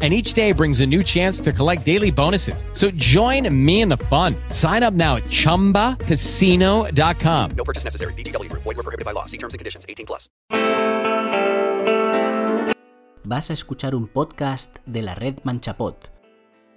[0.00, 2.64] and each day brings a new chance to collect daily bonuses.
[2.72, 4.36] So join me in the fun.
[4.50, 7.50] Sign up now at ChumbaCasino.com.
[7.56, 8.12] No purchase necessary.
[8.14, 8.48] BGW.
[8.52, 9.24] Void were prohibited by law.
[9.24, 9.84] See terms and conditions.
[9.88, 10.30] 18 plus.
[13.24, 15.96] Vas a escuchar un podcast de la red Manchapod.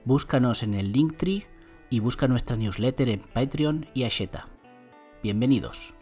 [0.03, 1.45] Búscanos en el Linktree
[1.89, 4.49] y busca nuestra newsletter en Patreon y Asheta.
[5.23, 5.93] Bienvenidos.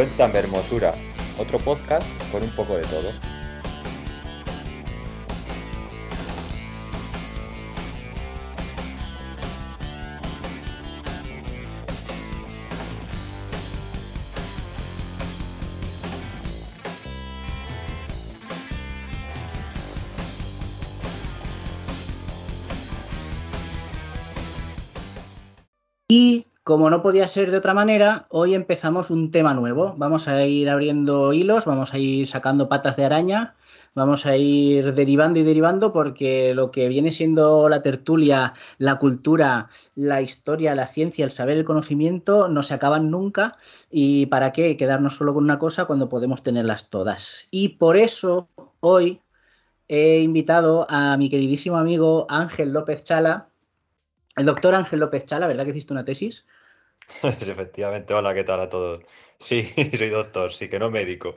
[0.00, 0.94] Cuéntame hermosura,
[1.38, 3.12] otro podcast con un poco de todo.
[26.70, 29.92] Como no podía ser de otra manera, hoy empezamos un tema nuevo.
[29.96, 33.56] Vamos a ir abriendo hilos, vamos a ir sacando patas de araña,
[33.92, 39.68] vamos a ir derivando y derivando porque lo que viene siendo la tertulia, la cultura,
[39.96, 43.56] la historia, la ciencia, el saber, el conocimiento, no se acaban nunca.
[43.90, 47.48] ¿Y para qué quedarnos solo con una cosa cuando podemos tenerlas todas?
[47.50, 48.48] Y por eso
[48.78, 49.20] hoy
[49.88, 53.48] he invitado a mi queridísimo amigo Ángel López Chala,
[54.36, 56.44] el doctor Ángel López Chala, ¿verdad que hiciste una tesis?
[57.22, 59.02] Efectivamente, hola, ¿qué tal a todos?
[59.38, 61.34] Sí, soy doctor, sí que no médico.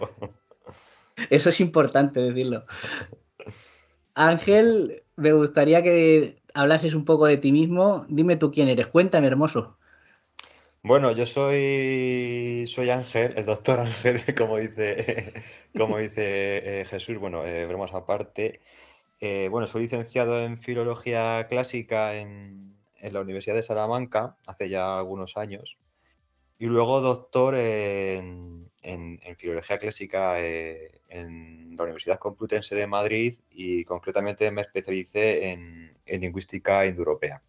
[1.30, 2.66] Eso es importante decirlo.
[4.16, 8.06] Ángel, me gustaría que hablases un poco de ti mismo.
[8.10, 8.88] Dime tú quién eres.
[8.88, 9.78] Cuéntame, hermoso.
[10.84, 15.34] Bueno, yo soy soy Ángel, el doctor Ángel, como dice,
[15.78, 17.18] como dice eh, Jesús.
[17.18, 18.62] Bueno, eh, bromas aparte.
[19.20, 22.63] Eh, bueno, soy licenciado en filología clásica en,
[23.04, 25.78] en la Universidad de Salamanca hace ya algunos años
[26.58, 33.36] y luego doctor en, en, en Filología Clásica eh, en la Universidad Complutense de Madrid
[33.50, 37.44] y concretamente me especialicé en, en Lingüística Indoeuropea.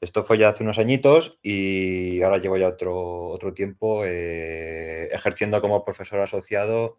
[0.00, 5.60] Esto fue ya hace unos añitos y ahora llevo ya otro, otro tiempo eh, ejerciendo
[5.60, 6.98] como profesor asociado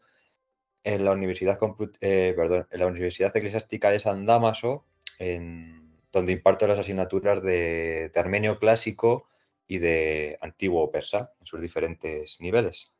[0.83, 1.57] en la Universidad,
[2.01, 4.85] eh, perdón, en la Universidad Eclesiástica de San Damaso,
[5.19, 9.27] en, donde imparto las asignaturas de, de, armenio clásico
[9.67, 12.91] y de antiguo persa en sus diferentes niveles.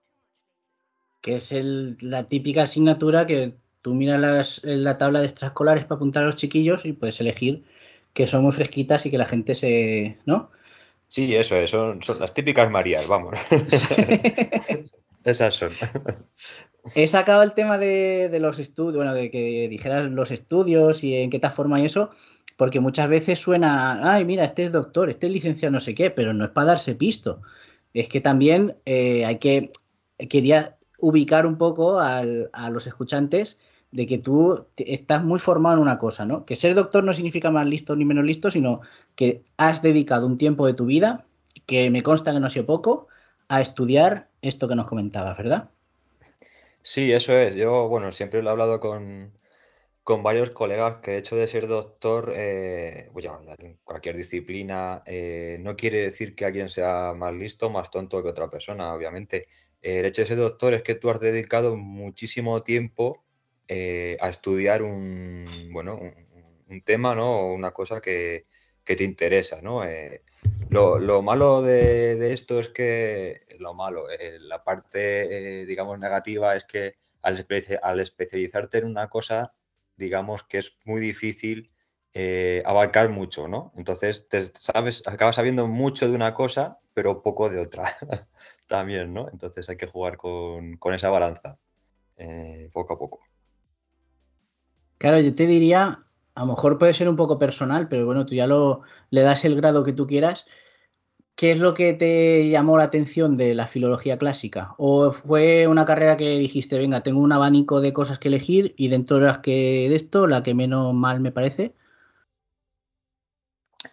[1.21, 5.95] Que es el, la típica asignatura que tú miras las, la tabla de extraescolares para
[5.95, 7.63] apuntar a los chiquillos y puedes elegir
[8.13, 10.17] que son muy fresquitas y que la gente se.
[10.25, 10.49] ¿No?
[11.07, 13.35] Sí, eso es, son, son las típicas Marías, vamos.
[15.23, 15.71] Esas son.
[16.95, 21.15] He sacado el tema de, de los estudios, bueno, de que dijeras los estudios y
[21.15, 22.09] en qué tal forma y eso,
[22.57, 26.11] porque muchas veces suena, ay, mira, este es doctor, este es licenciado no sé qué,
[26.11, 27.41] pero no es para darse pisto.
[27.93, 29.71] Es que también eh, hay que,
[30.29, 32.23] quería ubicar un poco a
[32.69, 33.59] los escuchantes
[33.91, 36.45] de que tú estás muy formado en una cosa, ¿no?
[36.45, 38.81] Que ser doctor no significa más listo ni menos listo, sino
[39.15, 41.25] que has dedicado un tiempo de tu vida,
[41.65, 43.07] que me consta que no ha sido poco,
[43.47, 45.69] a estudiar esto que nos comentabas, ¿verdad?
[46.81, 47.55] Sí, eso es.
[47.55, 49.31] Yo, bueno, siempre lo he hablado con,
[50.07, 55.57] con varios colegas que el hecho de ser doctor, eh, bueno, en cualquier disciplina, eh,
[55.59, 59.49] no quiere decir que alguien sea más listo, más tonto que otra persona, obviamente.
[59.81, 63.25] Eh, el hecho de ser doctor es que tú has dedicado muchísimo tiempo
[63.67, 66.13] eh, a estudiar un, bueno, un,
[66.69, 67.41] un, tema, ¿no?
[67.41, 68.45] O una cosa que,
[68.85, 69.83] que te interesa, ¿no?
[69.83, 70.23] Eh,
[70.69, 74.05] lo, lo, malo de, de, esto es que, lo malo,
[74.39, 77.45] la parte, digamos, negativa es que al,
[77.81, 79.53] al especializarte en una cosa,
[79.97, 81.71] digamos que es muy difícil
[82.13, 83.73] eh, abarcar mucho, ¿no?
[83.77, 87.93] Entonces, te, sabes, acabas sabiendo mucho de una cosa, pero poco de otra
[88.67, 89.29] también, ¿no?
[89.31, 91.57] Entonces hay que jugar con, con esa balanza,
[92.17, 93.19] eh, poco a poco.
[94.97, 98.33] Claro, yo te diría, a lo mejor puede ser un poco personal, pero bueno, tú
[98.33, 100.47] ya lo le das el grado que tú quieras.
[101.37, 104.73] ¿Qué es lo que te llamó la atención de la filología clásica?
[104.79, 108.87] ¿O fue una carrera que dijiste, venga, tengo un abanico de cosas que elegir y
[108.89, 111.75] dentro de las que de esto, la que menos mal me parece?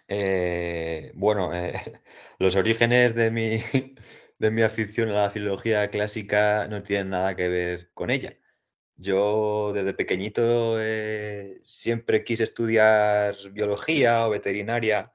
[0.07, 1.73] Eh, bueno, eh,
[2.39, 3.59] los orígenes de mi,
[4.39, 8.37] de mi afición a la filología clásica no tienen nada que ver con ella.
[8.97, 15.14] Yo desde pequeñito eh, siempre quise estudiar biología o veterinaria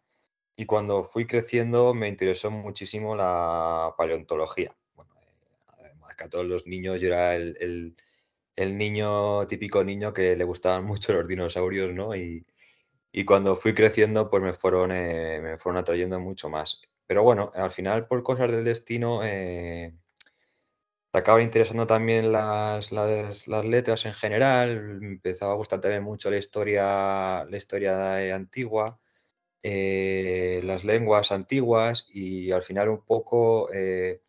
[0.60, 4.76] y cuando fui creciendo me interesó muchísimo la paleontología.
[4.94, 5.32] Bueno, eh,
[5.68, 7.56] además que a todos los niños yo era el,
[8.56, 12.14] el- niño, típico niño que le gustaban mucho los dinosaurios, ¿no?
[12.14, 12.46] Y,
[13.12, 16.82] y cuando fui creciendo, pues me fueron, eh, me fueron atrayendo mucho más.
[17.06, 19.94] Pero bueno, al final, por cosas del destino, eh,
[21.12, 25.00] te acaban interesando también las, las, letras en general.
[25.02, 29.00] Empezaba a gustar también mucho la historia, la historia antigua,
[29.62, 34.22] eh, las lenguas antiguas y al final un poco, eh,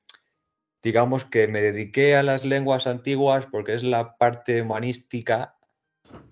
[0.82, 5.56] digamos que me dediqué a las lenguas antiguas porque es la parte humanística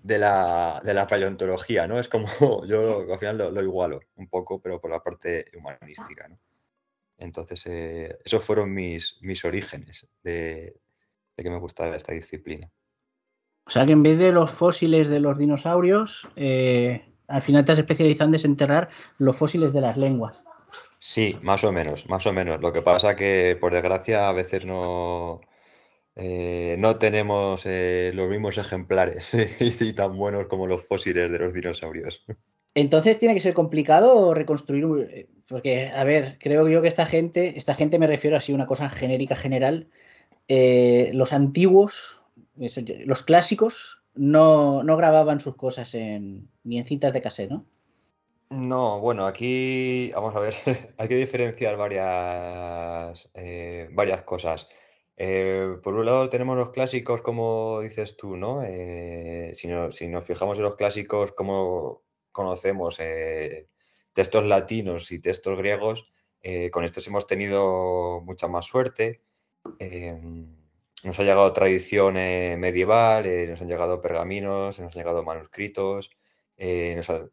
[0.02, 1.98] de la, de la paleontología, ¿no?
[1.98, 2.26] Es como
[2.66, 6.38] yo al final lo, lo igualo un poco, pero por la parte humanística, ¿no?
[7.20, 10.80] Entonces, eh, esos fueron mis, mis orígenes de,
[11.36, 12.70] de que me gustara esta disciplina.
[13.66, 17.72] O sea que en vez de los fósiles de los dinosaurios, eh, al final te
[17.72, 18.88] has especializado en desenterrar
[19.18, 20.44] los fósiles de las lenguas.
[20.98, 22.60] Sí, más o menos, más o menos.
[22.60, 25.40] Lo que pasa que, por desgracia, a veces no,
[26.16, 29.30] eh, no tenemos eh, los mismos ejemplares
[29.60, 32.24] y tan buenos como los fósiles de los dinosaurios.
[32.74, 37.54] Entonces tiene que ser complicado reconstruir, eh, porque, a ver, creo yo que esta gente,
[37.56, 39.88] esta gente me refiero así a una cosa genérica general,
[40.46, 42.22] eh, los antiguos,
[42.56, 47.66] los clásicos, no, no grababan sus cosas en, ni en cintas de cassette, ¿no?
[48.50, 50.54] No, bueno, aquí vamos a ver,
[50.98, 54.68] hay que diferenciar varias, eh, varias cosas.
[55.16, 58.62] Eh, por un lado tenemos los clásicos, como dices tú, ¿no?
[58.64, 62.02] Eh, si, no- si nos fijamos en los clásicos, como
[62.32, 63.68] conocemos eh,
[64.12, 66.08] textos latinos y textos griegos,
[66.72, 69.22] con estos hemos tenido mucha más suerte.
[71.04, 76.10] Nos ha llegado tradición eh, medieval, eh, nos han llegado pergaminos, nos han llegado manuscritos.
[76.56, 77.28] eh, nos ha-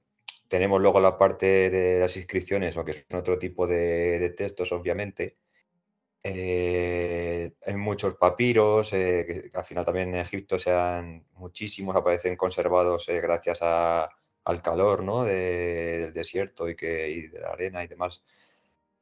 [0.47, 5.37] tenemos luego la parte de las inscripciones, o que son otro tipo de, textos, obviamente.
[6.23, 13.07] Eh, hay muchos papiros, eh, que, al final también en Egipto sean muchísimos, aparecen conservados
[13.07, 14.09] gracias a-
[14.45, 15.23] al calor, ¿no?
[15.25, 18.23] de- del desierto y, que, y de la arena y demás.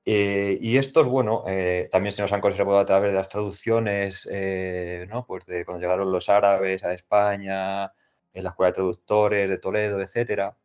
[0.07, 4.27] Eh, y estos, bueno, eh, también se nos han conservado a través de las traducciones,
[4.31, 5.25] eh, ¿no?
[5.25, 7.85] Pues de cuando llegaron los árabes a España,
[8.33, 10.57] en la Escuela de Traductores de Toledo, etcétera.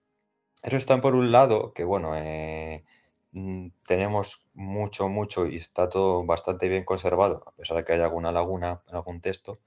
[0.62, 2.84] Eso está por un lado, que bueno, eh,
[3.32, 8.04] mm, tenemos mucho, mucho y está todo bastante bien conservado, a pesar de que haya
[8.04, 9.60] alguna laguna en algún texto.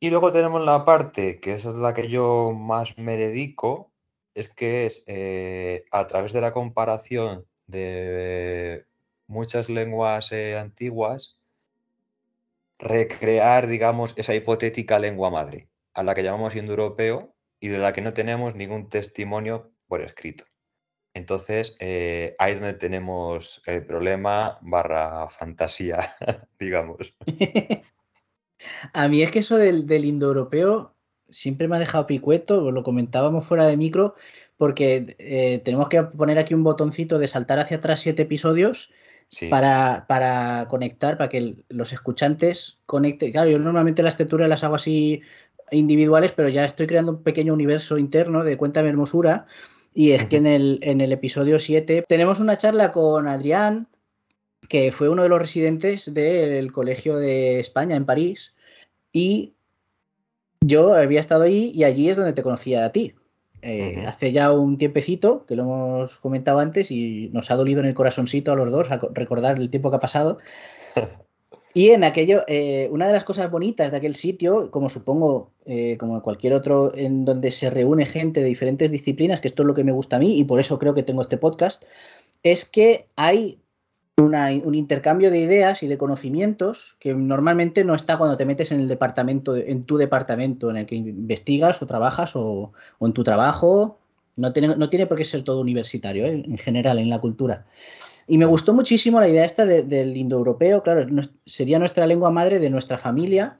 [0.00, 3.92] Y luego tenemos la parte, que es la que yo más me dedico,
[4.34, 5.04] es que es
[5.92, 8.86] a través de la comparación de
[9.26, 11.40] muchas lenguas eh, antiguas,
[12.78, 18.02] recrear, digamos, esa hipotética lengua madre, a la que llamamos indoeuropeo y de la que
[18.02, 20.44] no tenemos ningún testimonio por escrito.
[21.14, 26.14] Entonces, eh, ahí es donde tenemos el problema barra fantasía,
[26.58, 27.16] digamos.
[28.92, 30.94] A mí es que eso del, del indoeuropeo
[31.30, 34.14] siempre me ha dejado picueto, lo comentábamos fuera de micro,
[34.56, 38.90] porque eh, tenemos que poner aquí un botoncito de saltar hacia atrás siete episodios
[39.28, 43.32] Sí, para, para conectar, para que el- los escuchantes conecten.
[43.32, 45.20] Claro, yo normalmente las texturas las hago así
[45.72, 49.46] individuales, pero ya estoy creando un pequeño universo interno de Cuéntame Hermosura.
[49.92, 53.88] Y es que en el, en el episodio 7 tenemos una charla con Adrián,
[54.68, 58.54] que fue uno de los residentes del Colegio de España en París.
[59.12, 59.54] Y
[60.60, 63.14] yo había estado ahí y allí es donde te conocía a ti.
[63.62, 64.08] Eh, Ujú.
[64.08, 67.94] Hace ya un tiempecito, que lo hemos comentado antes y nos ha dolido en el
[67.94, 70.38] corazoncito a los dos a recordar el tiempo que ha pasado.
[71.76, 75.98] Y en aquello, eh, una de las cosas bonitas de aquel sitio, como supongo, eh,
[75.98, 79.74] como cualquier otro, en donde se reúne gente de diferentes disciplinas, que esto es lo
[79.74, 81.84] que me gusta a mí y por eso creo que tengo este podcast,
[82.42, 83.60] es que hay
[84.18, 88.72] una- un intercambio de ideas y de conocimientos que normalmente no está cuando te metes
[88.72, 93.22] en el departamento, en tu departamento en el que investigas o trabajas o, en tu
[93.24, 93.98] trabajo.
[94.38, 96.42] No tiene, no tiene por qué ser todo universitario, ¿eh?
[96.46, 97.66] en general, en la cultura.
[98.28, 101.06] Y me gustó muchísimo la idea esta de- del indoeuropeo, claro,
[101.44, 103.58] sería nuestra lengua madre de nuestra familia,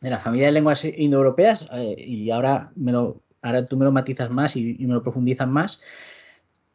[0.00, 3.92] de la familia de lenguas indoeuropeas, eh, y ahora, me lo, ahora tú me lo
[3.92, 5.80] matizas más y, y me lo profundizas más,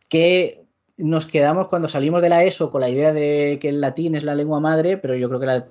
[0.10, 0.62] que
[1.04, 4.24] nos quedamos cuando salimos de la ESO con la idea de que el latín es
[4.24, 5.64] la lengua madre, pero yo creo que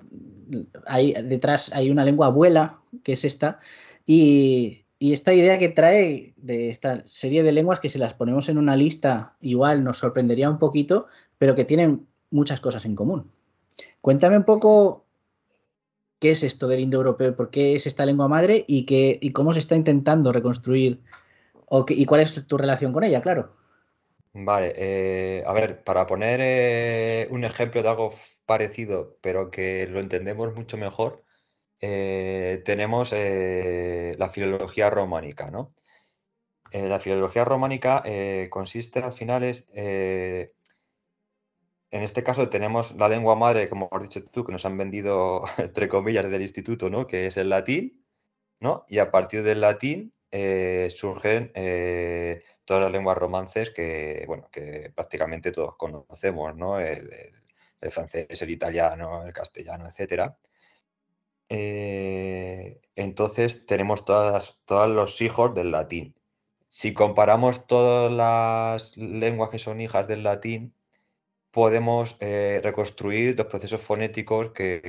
[0.86, 3.58] hay, detrás hay una lengua abuela, que es esta,
[4.06, 8.58] y, esta idea que trae de esta serie de lenguas que si las ponemos en
[8.58, 11.06] una lista igual nos sorprendería un poquito,
[11.38, 13.30] pero que tienen muchas cosas en común.
[14.02, 15.06] Cuéntame un poco
[16.20, 19.60] qué es esto del indoeuropeo, por qué es esta lengua madre y, y cómo se
[19.60, 21.00] está intentando reconstruir
[21.88, 23.61] y cuál es tu relación con ella, claro.
[24.34, 28.10] Vale, eh, a ver, para poner eh, un ejemplo de algo
[28.46, 31.24] parecido, pero que lo entendemos mucho mejor,
[31.80, 35.74] eh, tenemos la filología románica, ¿no?
[36.72, 38.02] La filología románica
[38.50, 40.52] consiste al final es, en
[41.90, 45.88] este caso tenemos la lengua madre, como has dicho tú, que nos han vendido, entre
[45.88, 47.06] comillas, del instituto, ¿no?
[47.06, 48.04] Que es el latín,
[48.60, 48.84] ¿no?
[48.88, 54.92] Y a partir del latín eh, surgen eh, todas las lenguas romances que, bueno, que
[54.94, 56.80] prácticamente todos conocemos, ¿no?
[56.80, 57.10] El,
[57.90, 60.38] francés, el italiano, el castellano, etcétera.
[61.48, 66.14] Eh, entonces tenemos todas, todos los hijos del latín.
[66.68, 70.74] Si comparamos todas las lenguas que son hijas del latín,
[71.52, 74.80] podemos eh, reconstruir los procesos fonéticos que-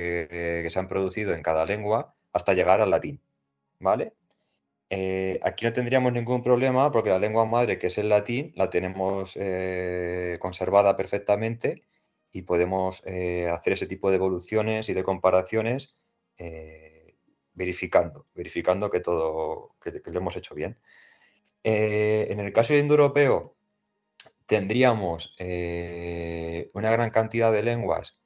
[0.64, 3.20] que se han producido en cada lengua hasta llegar al latín,
[3.80, 4.14] ¿vale?
[4.96, 8.70] Eh, aquí no tendríamos ningún problema porque la lengua madre, que es el latín, la
[8.70, 11.82] tenemos eh, conservada perfectamente
[12.30, 15.96] y podemos eh, hacer ese tipo de evoluciones y de comparaciones
[17.54, 20.78] verificando, verificando que todo, que, lo hemos hecho bien.
[21.64, 23.56] En el caso indoeuropeo,
[24.46, 25.34] tendríamos
[26.72, 28.16] una gran cantidad de lenguas.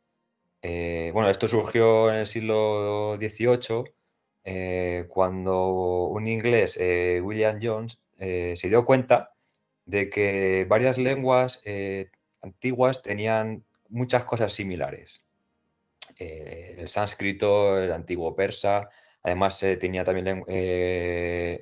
[0.63, 3.85] Bueno, esto surgió en el siglo XVIII,
[4.45, 9.35] eh, cuando un inglés, eh, William Jones, eh, se dio cuenta
[9.87, 12.11] de que varias lenguas eh,
[12.43, 15.25] antiguas tenían muchas cosas similares.
[16.19, 18.89] El sánscrito, el antiguo persa,
[19.23, 20.45] además tenía también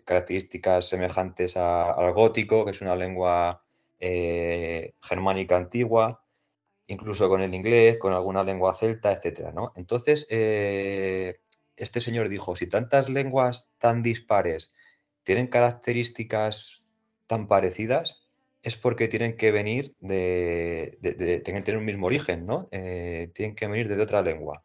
[0.05, 3.63] características semejantes a- al gótico, que es una lengua
[3.99, 6.23] germánica antigua,
[6.87, 9.73] incluso con el inglés, con alguna lengua celta, etcétera, ¿no?
[9.77, 10.27] Entonces,
[11.77, 14.75] este señor dijo, si tantas lenguas tan dispares
[15.23, 16.85] tienen características
[17.27, 18.27] tan parecidas,
[18.63, 22.69] es porque tienen que venir de, tienen que tener un mismo origen, ¿no?
[22.73, 24.65] Eh, tienen que venir de otra lengua.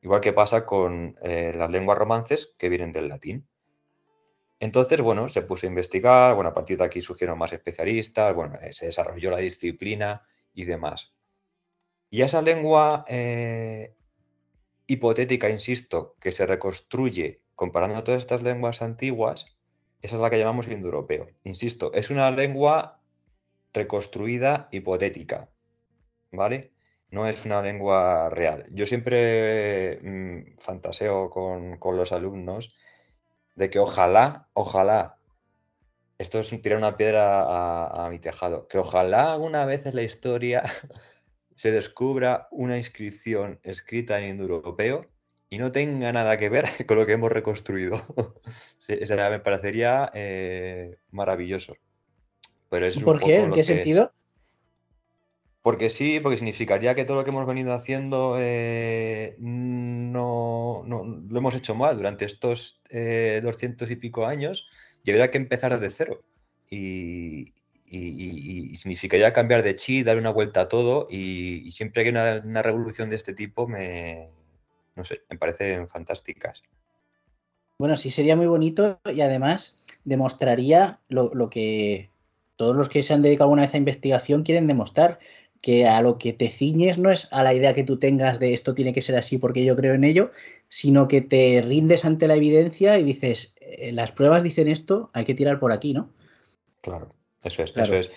[0.00, 3.46] Igual que pasa con eh, las lenguas romances que vienen del latín.
[4.60, 8.58] Entonces, bueno, se puso a investigar, bueno, a partir de aquí surgieron más especialistas, bueno,
[8.62, 10.22] eh, se desarrolló la disciplina
[10.54, 11.12] y demás.
[12.10, 13.04] Y esa lengua
[14.88, 19.58] hipotética, insisto, que se reconstruye comparando todas estas lenguas antiguas,
[20.02, 21.28] esa es la que llamamos indoeuropeo.
[21.44, 23.00] Insisto, es una lengua
[23.72, 25.50] reconstruida hipotética,
[26.32, 26.72] ¿vale?
[27.10, 28.64] No es una lengua real.
[28.72, 32.74] Yo siempre mm, fantaseo con, con los alumnos
[33.56, 35.18] de que ojalá, ojalá,
[36.16, 40.02] esto es tirar una piedra a, a mi tejado, que ojalá alguna vez en la
[40.02, 40.62] historia
[41.58, 45.06] se descubra una inscripción escrita en indoeuropeo
[45.50, 48.00] y no tenga nada que ver con lo que hemos reconstruido.
[48.78, 51.76] Se- o sea, me parecería eh, maravilloso.
[52.70, 53.34] Pero es un ¿Por qué?
[53.38, 53.66] poco ¿En qué es.
[53.66, 54.12] sentido?
[55.62, 61.38] Porque sí, porque significaría que todo lo que hemos venido haciendo eh, no, no- lo
[61.38, 64.68] hemos hecho mal durante estos eh, 200 y pico años
[65.02, 66.22] y habría que empezar desde cero.
[66.70, 67.52] Y,
[67.90, 72.12] y- significaría cambiar de chi, dar una vuelta a todo y, y siempre que hay
[72.12, 74.30] una, una revolución de este tipo me,
[74.96, 76.62] no sé, me parecen fantásticas.
[77.78, 82.10] Bueno, sí sería muy bonito y además demostraría lo, lo que
[82.56, 85.18] todos los que se han dedicado alguna vez a investigación quieren demostrar,
[85.60, 88.52] que a lo que te ciñes no es a la idea que tú tengas de
[88.54, 90.30] esto tiene que ser así porque yo creo en ello,
[90.68, 95.24] sino que te rindes ante la evidencia y dices, "Eh, las pruebas dicen esto, hay
[95.24, 96.10] que tirar por aquí, ¿no?
[96.80, 98.10] Claro, eso es, eso es.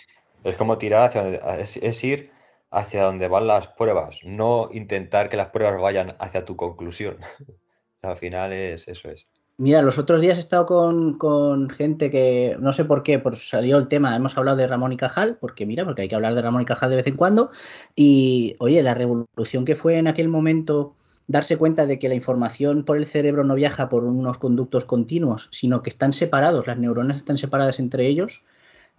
[0.43, 2.31] Es como tirar hacia donde- es, es ir
[2.71, 7.17] hacia donde van las pruebas, no intentar que las pruebas vayan hacia tu conclusión.
[8.01, 9.27] Al final es eso es.
[9.57, 13.47] Mira, los otros días he estado con, con gente que no sé por qué, pues
[13.47, 16.33] salió el tema, hemos hablado de Ramón y Cajal, porque mira, porque hay que hablar
[16.33, 17.51] de Ramón y Cajal de vez en cuando,
[17.95, 20.95] y oye, la revolución que fue en aquel momento
[21.27, 25.49] darse cuenta de que la información por el cerebro no viaja por unos conductos continuos,
[25.51, 28.43] sino que están separados, las neuronas están separadas entre ellos.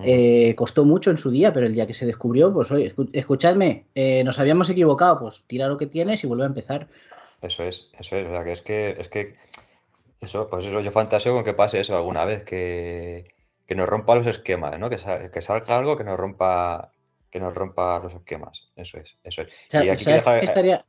[0.01, 3.11] Eh, costó mucho en su día, pero el día que se descubrió, pues oye, escu-
[3.13, 6.89] escuchadme, eh, nos habíamos equivocado, pues tira lo que tienes y vuelve a empezar.
[7.41, 9.35] Eso es, eso es, o sea, que es que, es que
[10.21, 13.35] eso, pues eso, yo fantaseo con que pase eso alguna vez, que,
[13.67, 14.89] que nos rompa los esquemas, ¿no?
[14.91, 16.91] Que, sa- que salga algo que nos rompa,
[17.31, 18.69] que nos rompa los esquemas.
[18.77, 19.53] Eso es, eso es.
[19.69, 20.87] Sa- Y aquí que ¿Sabes deja, qué estaría?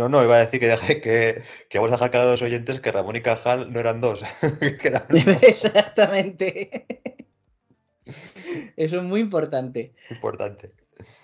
[0.00, 2.40] No, no, iba a decir que deje que, que vamos a dejar claro a los
[2.40, 4.24] oyentes que Ramón y Cajal no eran dos,
[4.80, 5.38] que eran uno.
[5.42, 6.86] Exactamente.
[8.78, 9.92] Eso es muy importante.
[10.08, 10.72] Importante.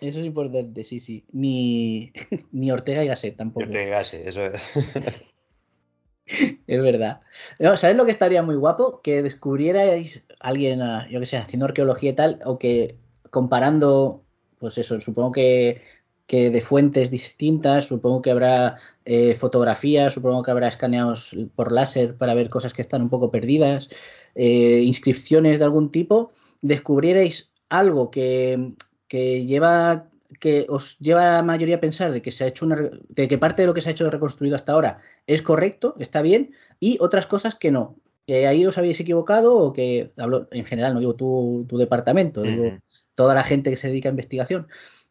[0.02, 1.24] Eso es importante, sí, sí.
[1.32, 2.12] Ni,
[2.52, 3.64] ni Ortega y Gasset tampoco.
[3.64, 4.62] Ortega y Gasset, eso es.
[6.66, 7.22] es verdad.
[7.58, 9.00] No, ¿Sabes lo que estaría muy guapo?
[9.00, 12.98] Que descubrierais alguien, ah, yo que sé, haciendo arqueología y tal, o que
[13.30, 14.22] comparando,
[14.58, 15.80] pues eso, supongo que,
[16.26, 22.16] que de fuentes distintas, supongo que habrá eh, fotografías, supongo que habrá escaneados por láser
[22.16, 23.88] para ver cosas que están un poco perdidas,
[24.34, 28.72] eh, inscripciones de algún tipo, descubrierais algo que,
[29.08, 30.08] que lleva
[30.40, 33.28] que os lleva a la mayoría a pensar de que se ha hecho una, de
[33.28, 36.52] que parte de lo que se ha hecho reconstruido hasta ahora es correcto, está bien,
[36.80, 37.96] y otras cosas que no.
[38.26, 42.42] Que ahí os habéis equivocado o que hablo en general, no digo tu, tu departamento,
[42.42, 42.76] digo
[43.14, 44.66] toda la gente que se dedica a investigación.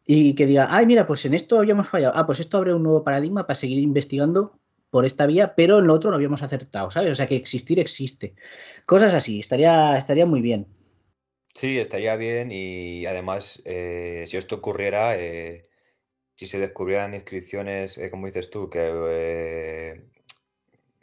[0.06, 2.14] Y que diga, ay, mira, pues en esto habíamos fallado.
[2.16, 4.58] Ah, pues esto abre un nuevo paradigma para seguir investigando
[4.90, 7.10] por esta vía, pero en lo otro no habíamos acertado, ¿sabes?
[7.10, 8.34] O sea que existir existe.
[8.86, 10.68] Cosas así, estaría, estaría muy bien.
[11.52, 15.68] Sí, estaría bien y además, eh, si esto ocurriera, eh,
[16.34, 20.04] si se descubrieran inscripciones, eh, como dices tú, que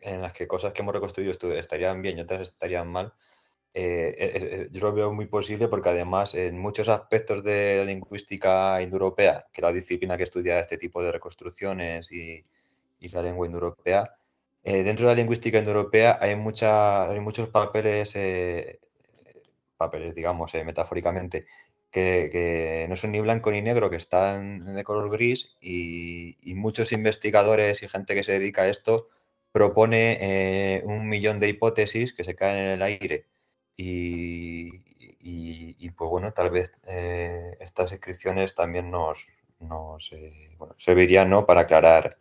[0.01, 3.13] en las que cosas que hemos reconstruido estarían bien y otras estarían mal,
[3.75, 9.61] yo lo veo muy posible porque además en muchos aspectos de la lingüística indoeuropea, que
[9.61, 12.45] es la disciplina que estudia este tipo de reconstrucciones y,
[12.99, 14.15] y la lengua indoeuropea,
[14.63, 18.15] dentro de la lingüística indoeuropea hay, mucha, hay muchos papeles
[19.83, 21.45] papeles, digamos, eh, metafóricamente,
[21.91, 27.83] que, no son ni blanco ni negro, que están de color gris y, muchos investigadores
[27.83, 29.09] y gente que se dedica a esto
[29.51, 33.25] propone eh, un millón de hipótesis que se caen en el aire
[33.75, 34.79] y,
[35.91, 39.27] pues bueno, tal vez eh, estas inscripciones también nos,
[39.59, 40.11] nos
[40.57, 41.45] bueno, servirían ¿no?
[41.45, 42.17] para aclarar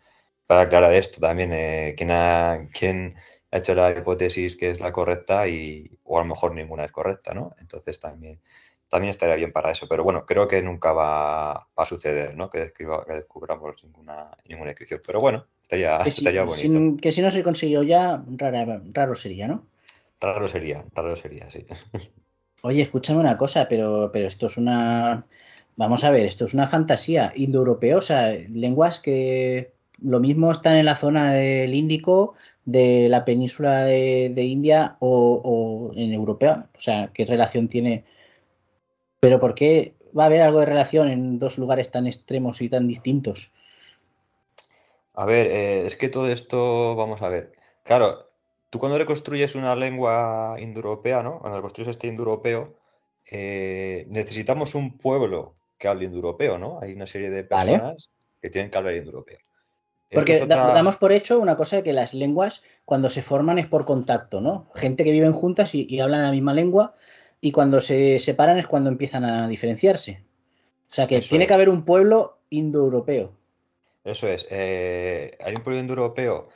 [0.52, 3.14] para aclarar esto también, quién, ha, quién
[3.50, 6.92] ha hecho la hipótesis que es la correcta y, o a lo mejor ninguna es
[6.92, 7.54] correcta, ¿no?
[7.59, 8.38] Entonces también,
[8.88, 9.87] también estaría bien para eso.
[9.88, 12.50] Pero bueno, creo que nunca va, a suceder, ¿no?
[12.50, 12.71] Que,
[13.09, 15.00] descubramos ninguna, ninguna inscripción.
[15.06, 17.00] Pero bueno, estaría, estaría bonito.
[17.00, 18.23] que si no se consiguió ya,
[18.92, 19.66] raro sería, ¿no?
[20.22, 21.66] Raro sería, raro sería, sí.
[22.62, 25.26] Oye, escúchame una cosa, pero, pero esto es una...
[25.74, 30.76] Vamos a ver, esto es una fantasía indoeuropea, o sea, lenguas que lo mismo están
[30.76, 36.68] en la zona del Índico de la península de, India o, en europea.
[36.76, 38.04] O sea, ¿qué relación tiene?
[39.18, 42.68] Pero ¿por qué va a haber algo de relación en dos lugares tan extremos y
[42.68, 43.50] tan distintos?
[45.14, 47.52] A ver, eh, es que todo esto, vamos a ver.
[47.82, 48.32] Claro,
[48.72, 51.40] tú cuando reconstruyes una lengua indoeuropea, ¿no?
[51.40, 52.74] Cuando reconstruyes este indoeuropeo,
[53.30, 56.78] eh, necesitamos un pueblo que hable indoeuropeo, ¿no?
[56.80, 58.08] Hay una serie de personas
[58.40, 59.37] que tienen que hablar indoeuropeo.
[60.11, 63.85] Porque damos por hecho una cosa de que las lenguas cuando se forman es por
[63.85, 64.70] contacto, ¿no?
[64.74, 66.94] Gente que viven juntas y, hablan la misma lengua
[67.42, 70.22] y cuando se separan es cuando empiezan a diferenciarse.
[70.90, 73.32] O sea que tiene que haber un pueblo indoeuropeo.
[74.02, 74.46] Eso es.
[74.48, 76.48] Eh, hay un pueblo indoeuropeo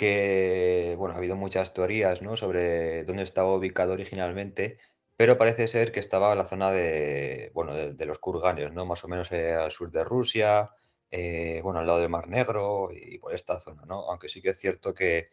[0.00, 2.34] que, bueno, ha habido muchas teorías, ¿no?
[2.34, 4.78] Sobre dónde estaba ubicado originalmente,
[5.14, 8.86] pero parece ser que estaba en la zona de, bueno, de, los Kurganes, ¿no?
[8.86, 10.70] Más o menos eh, al sur de Rusia,
[11.10, 14.08] eh, bueno, al lado del Mar Negro y por esta zona, ¿no?
[14.08, 15.28] Aunque sí que es cierto que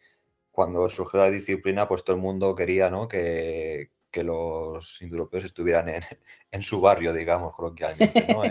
[0.50, 3.08] cuando surgió la disciplina, pues todo el mundo quería, ¿no?
[3.08, 5.88] Que, los indoeuropeos estuvieran
[6.50, 8.42] en, su barrio, digamos, coloquialmente, ¿no?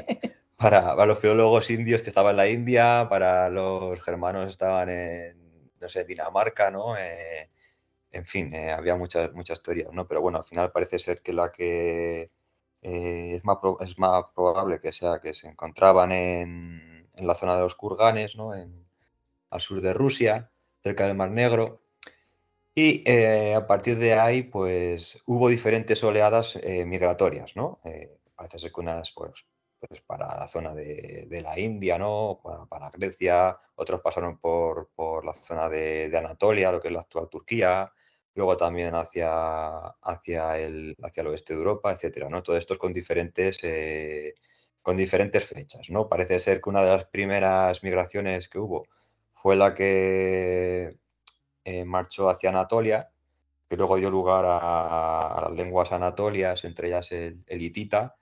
[0.55, 5.46] Para, los filólogos indios estaban en la India, para los germanos estaban en,
[5.79, 6.97] no sé, Dinamarca, ¿no?
[6.97, 7.49] Eh,
[8.11, 10.07] en fin, eh, había muchas, muchas teorías, ¿no?
[10.07, 12.31] Pero bueno, al final parece ser que la que
[12.81, 17.61] es, más es más probable que sea que se encontraban en en la zona de
[17.61, 18.55] los Kurganes, ¿no?
[18.55, 18.87] en,
[19.49, 21.81] al sur de Rusia, cerca del Mar Negro.
[22.75, 27.79] Y eh, a partir de ahí, pues hubo diferentes oleadas eh, migratorias, ¿no?
[27.83, 29.47] Eh, parece ser que unas, pues,
[29.79, 32.39] pues, para la zona de, la India, ¿no?
[32.69, 34.89] Para, Grecia, otros pasaron por,
[35.25, 37.91] la zona de, Anatolia, lo que es la actual Turquía,
[38.35, 42.43] luego también hacia, hacia, el, hacia el oeste de Europa, etcétera, ¿no?
[42.43, 43.61] Todo esto con diferentes
[44.87, 46.07] con diferentes fechas, ¿no?
[46.07, 48.87] Parece ser que una de las primeras migraciones que hubo
[49.33, 50.97] fue la que
[51.65, 53.11] eh, marchó hacia Anatolia,
[53.67, 58.15] que luego dio lugar a, las lenguas anatolias, entre ellas el, hitita,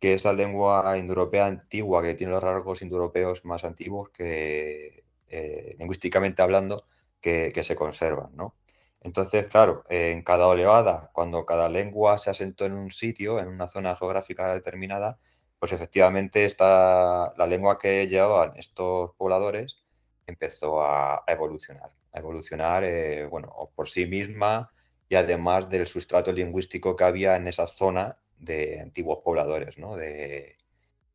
[0.00, 5.76] que es la lengua indoeuropea antigua, que tiene los rasgos indoeuropeos más antiguos que, eh,
[5.78, 6.86] lingüísticamente hablando,
[7.20, 8.54] que, se conservan, ¿no?
[9.00, 13.68] Entonces, claro, en cada oleada, cuando cada lengua se asentó en un sitio, en una
[13.68, 15.18] zona geográfica determinada,
[15.58, 19.84] pues efectivamente esta, la lengua que llevaban estos pobladores
[20.26, 24.70] empezó a, evolucionar, a evolucionar, eh, bueno, por sí misma
[25.08, 29.96] y además del sustrato lingüístico que había en esa zona de antiguos pobladores, ¿no?
[29.96, 30.56] De,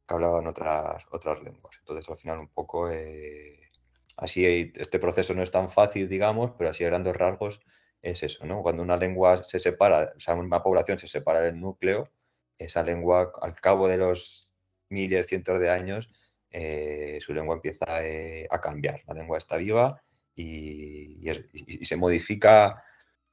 [0.07, 1.77] que hablaban otras, otras lenguas.
[1.79, 3.71] Entonces, al final, un poco, eh,
[4.17, 7.61] así este proceso no es tan fácil, digamos, pero así a grandes rasgos
[8.01, 8.61] es eso, ¿no?
[8.61, 12.11] Cuando una lengua se separa, o sea, una población se separa del núcleo,
[12.57, 14.53] esa lengua, al cabo de los
[14.89, 16.09] miles, cientos de años,
[16.51, 19.01] eh, su lengua empieza eh, a cambiar.
[19.07, 20.01] La lengua está viva
[20.35, 21.23] y,
[21.83, 22.83] se modifica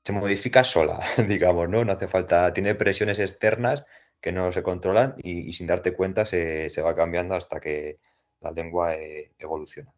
[0.05, 1.85] se modifica sola, digamos, ¿no?
[1.85, 3.85] No hace falta, tiene presiones externas
[4.21, 7.99] que no se controlan y, sin darte cuenta se, va cambiando hasta que
[8.41, 9.93] la lengua eh, evoluciona.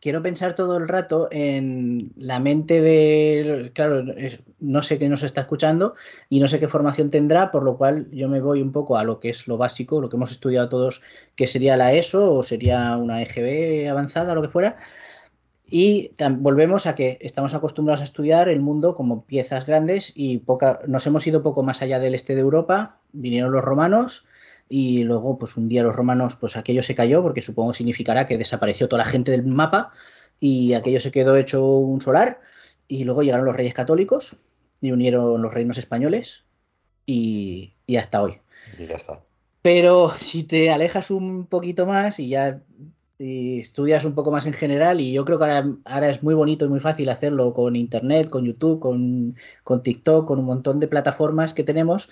[0.00, 4.04] Quiero pensar todo el rato en la mente de, claro,
[4.58, 5.94] no sé qué nos está escuchando
[6.28, 9.04] y no sé qué formación tendrá, por lo cual yo me voy un poco a
[9.04, 11.02] lo que es lo básico, lo que hemos estudiado todos,
[11.36, 14.78] que sería la ESO o sería una EGB avanzada lo que fuera,
[15.70, 20.80] y volvemos a que estamos acostumbrados a estudiar el mundo como piezas grandes y poca,
[20.88, 24.26] nos hemos ido poco más allá del este de Europa, vinieron los romanos
[24.68, 28.36] y luego pues un día los romanos pues aquello se cayó porque supongo significará que
[28.36, 29.92] desapareció toda la gente del mapa
[30.40, 32.40] y aquello se quedó hecho un solar
[32.88, 34.34] y luego llegaron los reyes católicos
[34.80, 36.42] y unieron los reinos españoles
[37.06, 38.40] y, y hasta hoy.
[38.76, 39.20] Y ya está.
[39.62, 42.60] Pero si te alejas un poquito más y ya
[43.20, 46.64] y estudias un poco más en general y yo creo que ahora, es muy bonito
[46.64, 50.88] y muy fácil hacerlo con internet, con YouTube, con, con TikTok, con un montón de
[50.88, 52.08] plataformas que tenemos,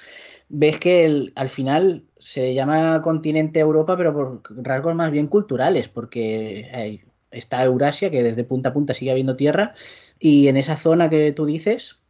[0.50, 7.00] ves que al final se llama continente Europa, pero por rasgos más bien culturales, porque
[7.30, 9.74] está Eurasia, que desde punta a punta sigue habiendo tierra,
[10.20, 12.02] y en esa zona que tú dices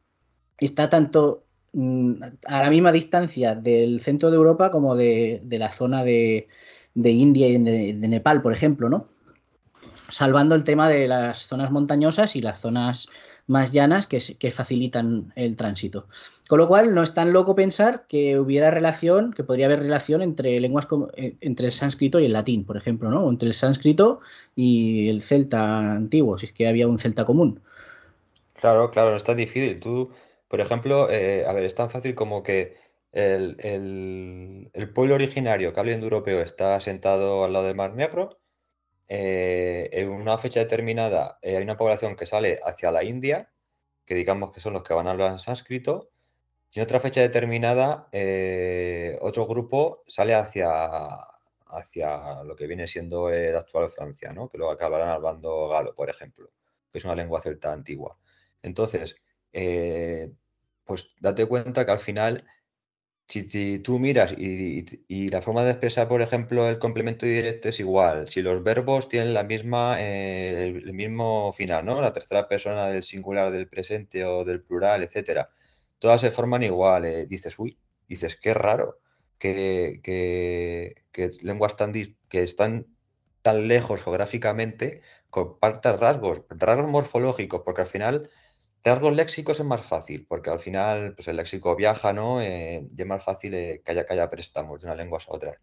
[0.59, 2.15] está tanto mm,
[2.47, 6.49] a la misma distancia del centro de Europa como de la zona de,
[6.99, 9.07] de India y de, Nepal, por ejemplo, ¿no?
[10.09, 13.09] Salvando el tema de las zonas montañosas y las zonas
[13.47, 16.09] más llanas que, facilitan el tránsito.
[16.49, 20.23] Con lo cual, no es tan loco pensar que hubiera relación, que podría haber relación
[20.23, 23.25] entre lenguas como, eh, entre el sánscrito y el latín, por ejemplo, ¿no?
[23.25, 24.21] O entre el sánscrito
[24.57, 27.61] y el celta antiguo, si es que había un celta común.
[28.55, 29.79] Claro, claro, no es tan difícil.
[29.79, 30.11] Tú,
[30.49, 32.75] por ejemplo, eh, a ver, es tan fácil como que
[33.13, 38.41] el, pueblo originario que habla indoeuropeo está asentado al lado del Mar Negro.
[39.09, 43.51] Eh, en una fecha determinada eh, hay una población que sale hacia la India,
[44.05, 46.11] que digamos que son los que van a hablar sánscrito,
[46.73, 50.69] y en otra fecha determinada eh, otro grupo sale hacia,
[51.67, 54.51] hacia lo que viene siendo el actual Francia, ¿no?
[54.51, 56.51] que luego acabarán hablando galo, por ejemplo,
[56.93, 58.19] que es una lengua celta antigua.
[58.63, 59.17] Entonces,
[60.85, 62.45] pues date cuenta que al final
[63.29, 68.29] si, tú miras y, la forma de expresar, por ejemplo, el complemento directo es igual,
[68.29, 72.01] si los verbos tienen la misma, eh, el, mismo final, ¿no?
[72.01, 75.51] La tercera persona del singular del presente o del plural, etcétera,
[75.99, 77.05] todas se forman igual.
[77.05, 79.01] Eh, dices, uy, dices, qué raro
[79.39, 82.87] que, que, lenguas tan, que están
[83.43, 88.31] tan lejos geográficamente compartan rasgos, rasgos morfológicos, porque al final
[88.85, 92.41] Rasgos léxicos es más fácil, porque al final pues el léxico viaja, ¿no?
[92.41, 95.61] Eh, es más fácil eh, que, haya, que haya préstamos de una lengua a otra.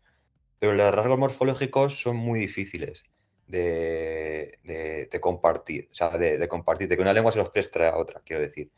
[0.60, 3.04] Pero los rasgos morfológicos son muy difíciles
[3.47, 8.21] de, compartir, o sea, de, compartir, de que una lengua se los preste a otra,
[8.25, 8.71] quiero decir.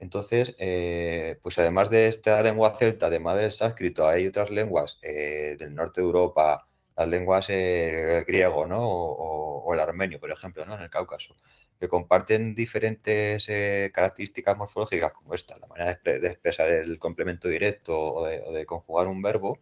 [0.00, 5.74] Entonces, eh, pues además de esta lengua celta, además del sánscrito, hay otras lenguas del
[5.74, 8.78] norte de Europa, las lenguas el griego, ¿no?
[8.80, 10.74] O, el armenio, por ejemplo, ¿no?
[10.74, 11.34] En el Cáucaso
[11.80, 18.14] que comparten diferentes eh, características morfológicas como esta, la manera de, expresar el complemento directo
[18.14, 19.58] o de, conjugar un verbo,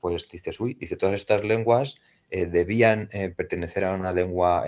[0.00, 1.96] pues dices, uy, dice, todas estas lenguas
[2.30, 4.64] eh, debían eh, pertenecer a una lengua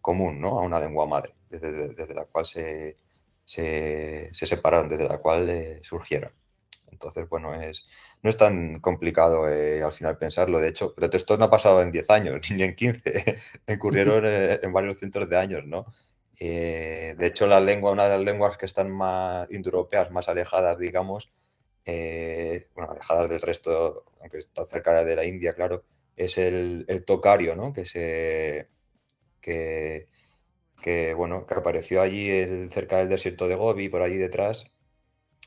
[0.00, 0.58] común, ¿no?
[0.58, 2.96] A una lengua madre, desde, la cual se,
[3.44, 6.32] se, separaron, desde la cual surgieron.
[6.90, 7.86] Entonces, bueno, es,
[8.26, 10.58] no es tan complicado eh, al final pensarlo.
[10.58, 13.36] De hecho, pero esto no ha pasado en 10 años, ni en 15,
[13.68, 15.86] ocurrieron eh, en varios cientos de años, ¿no?
[16.40, 20.76] Eh, de hecho, la lengua, una de las lenguas que están más indoeuropeas, más alejadas,
[20.78, 21.32] digamos,
[22.74, 25.84] bueno, alejadas del resto, aunque está cerca de la India, claro,
[26.16, 27.72] es el, tocario, ¿no?
[27.72, 28.68] Que se
[29.40, 30.08] que,
[30.82, 32.28] que, bueno, que apareció allí
[32.70, 34.66] cerca del desierto de Gobi, por allí detrás,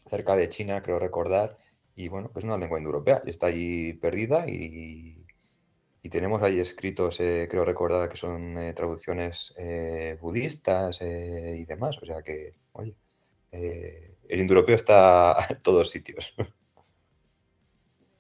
[0.10, 1.58] cerca de China, creo recordar,
[2.00, 5.18] y bueno, es una lengua indoeuropea y está allí perdida y,
[6.10, 12.06] tenemos ahí escritos, eh, creo recordar que son eh, traducciones eh, budistas y demás, o
[12.06, 12.96] sea que, oye,
[13.52, 16.34] el indoeuropeo está en todos sitios.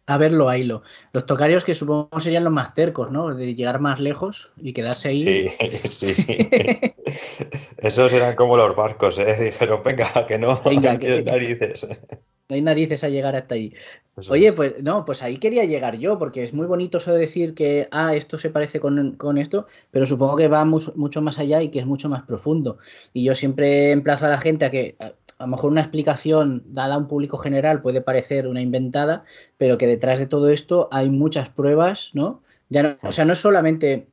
[0.06, 3.34] A verlo, lo Los tocarios que supongo serían los más tercos, ¿no?
[3.34, 5.24] De llegar más lejos y quedarse ahí.
[5.24, 6.50] Sí, sí, sí.
[7.78, 9.36] Esos eran como los barcos, ¿eh?
[9.46, 11.88] Dijeron, venga, que no, venga, que, narices.
[12.49, 13.73] No hay narices a llegar hasta ahí.
[14.17, 14.53] Eso Oye, es.
[14.53, 17.88] pues no, pues ahí quería llegar yo, porque es muy bonito eso de decir que,
[17.91, 21.62] ah, esto se parece con, con esto, pero supongo que va mu- mucho más allá
[21.63, 22.77] y que es mucho más profundo.
[23.13, 25.05] Y yo siempre emplazo a la gente a que a,
[25.39, 29.23] a lo mejor una explicación dada a un público general puede parecer una inventada,
[29.57, 32.43] pero que detrás de todo esto hay muchas pruebas, ¿no?
[32.69, 34.09] Ya no, o sea, no es solamente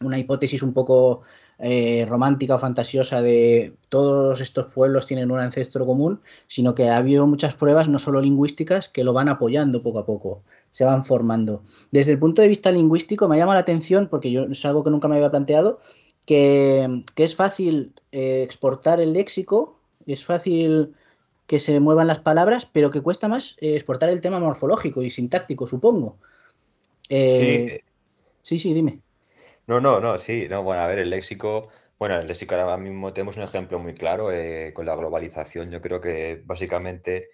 [0.00, 1.22] una hipótesis un poco
[1.58, 6.96] eh, romántica o fantasiosa de todos estos pueblos tienen un ancestro común, sino que ha
[6.96, 11.04] habido muchas pruebas, no solo lingüísticas, que lo van apoyando poco a poco, se van
[11.04, 11.62] formando.
[11.90, 14.90] Desde el punto de vista lingüístico me llama la atención, porque yo es algo que
[14.90, 15.80] nunca me había planteado,
[16.26, 20.94] que, que es fácil eh, exportar el léxico, es fácil
[21.48, 25.10] que se muevan las palabras, pero que cuesta más eh, exportar el tema morfológico y
[25.10, 26.18] sintáctico, supongo.
[27.08, 27.84] Sí, Eh, eh,
[28.42, 29.00] sí, sí, dime.
[29.68, 33.12] No, no, no, sí, no, bueno, a ver, el léxico, bueno, el léxico ahora mismo
[33.12, 35.70] tenemos un ejemplo muy claro eh, con la globalización.
[35.70, 37.28] Yo creo que básicamente,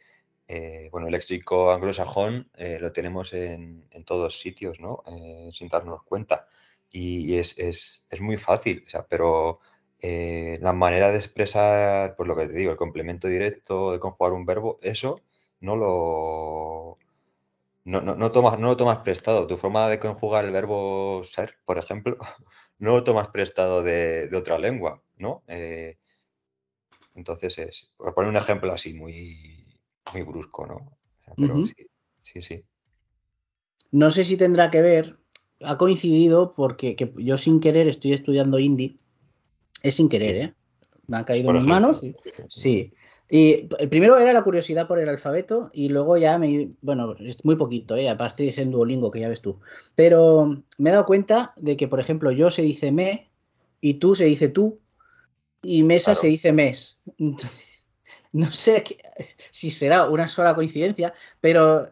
[0.48, 5.04] eh, bueno, el léxico anglosajón eh, lo tenemos en, todos sitios, ¿no?
[5.06, 6.48] Eh, sin darnos cuenta.
[6.90, 9.60] Y, es, es, es muy fácil, o sea, pero
[10.02, 14.44] la manera de expresar, pues lo que te digo, el complemento directo, de conjugar un
[14.46, 15.20] verbo, eso
[15.60, 16.98] no lo,
[17.84, 19.46] no, no, no tomas, no lo tomas prestado.
[19.46, 22.16] Tu forma de conjugar el verbo ser, por ejemplo,
[22.78, 25.42] no lo tomas prestado de, de otra lengua, ¿no?
[25.46, 25.98] Eh,
[27.14, 29.78] entonces es, por poner un ejemplo así muy,
[30.12, 30.98] muy brusco, ¿no?
[31.36, 31.74] Pero sí,
[32.22, 32.64] sí, sí.
[33.90, 35.18] No sé si tendrá que ver,
[35.60, 38.98] ha coincidido porque que yo sin querer estoy estudiando hindi,
[39.82, 40.54] es sin querer, ¿eh?
[41.06, 42.02] Me ha caído en mis manos,
[42.48, 42.92] sí.
[43.30, 47.44] Y el primero era la curiosidad por el alfabeto y luego ya me, bueno, es
[47.44, 48.08] muy poquito, ¿eh?
[48.08, 49.60] Aparte es en Duolingo, que ya ves tú.
[49.94, 53.30] Pero me he dado cuenta de que, por ejemplo, yo se dice me
[53.80, 54.80] y tú se dice tú
[55.62, 56.98] y mesa se dice mes.
[57.18, 57.86] Entonces,
[58.32, 58.84] no sé
[59.50, 61.88] si será una sola coincidencia, pero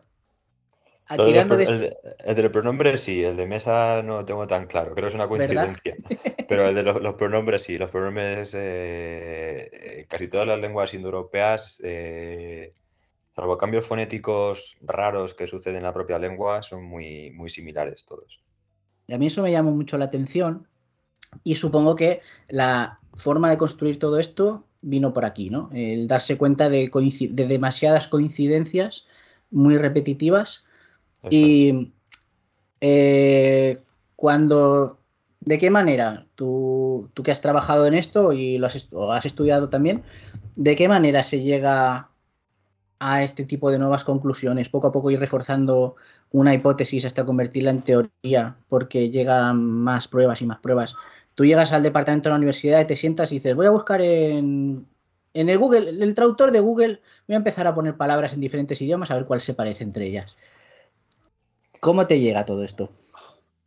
[1.17, 4.47] de de el, de, el de los pronombres sí, el de mesa no lo tengo
[4.47, 5.77] tan claro, creo que es una ¿verdad?
[5.77, 5.97] coincidencia.
[6.49, 11.81] Pero el de los, los pronombres sí, los pronombres eh, casi todas las lenguas indoeuropeas,
[11.85, 12.75] eh,
[13.35, 18.43] salvo cambios fonéticos raros que suceden en la propia lengua, son muy, muy similares todos.
[19.07, 20.69] Y a mí eso me llamó mucho la atención
[21.45, 25.71] y supongo que la forma de construir todo esto vino por aquí, ¿no?
[25.73, 26.91] El darse cuenta de,
[27.31, 29.07] de demasiadas coincidencias
[29.51, 30.65] muy repetitivas.
[31.31, 31.93] Y
[32.81, 33.81] eh,
[34.17, 34.99] cuando,
[35.41, 39.69] ¿de qué manera tú, tú que has trabajado en esto y lo has, has estudiado
[39.69, 40.03] también,
[40.57, 42.09] ¿de qué manera se llega
[43.05, 45.97] a este tipo de nuevas conclusiones, poco a poco ir reforzando
[46.31, 50.95] una hipótesis hasta convertirla en teoría, porque llegan más pruebas y más pruebas.
[51.35, 54.01] Tú llegas al departamento de la universidad y te sientas y dices, voy a buscar
[54.01, 54.87] en,
[55.35, 58.81] en el Google, el traductor de Google, voy a empezar a poner palabras en diferentes
[58.81, 60.37] idiomas a ver cuál se parece entre ellas.
[61.85, 62.89] ¿Cómo te llega todo esto?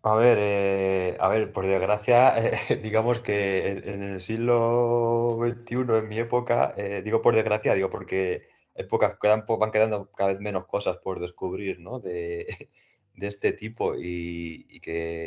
[0.04, 2.36] A ver, eh, a ver, por desgracia,
[2.84, 8.48] digamos que en, el siglo XXI, en mi época, eh, digo por desgracia, digo porque
[8.76, 12.00] épocas po- van quedando cada vez menos cosas por descubrir, ¿no?
[12.00, 12.46] De,
[13.28, 14.66] este tipo y,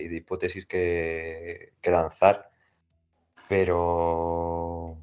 [0.09, 2.51] de hipótesis que lanzar,
[3.49, 4.99] pero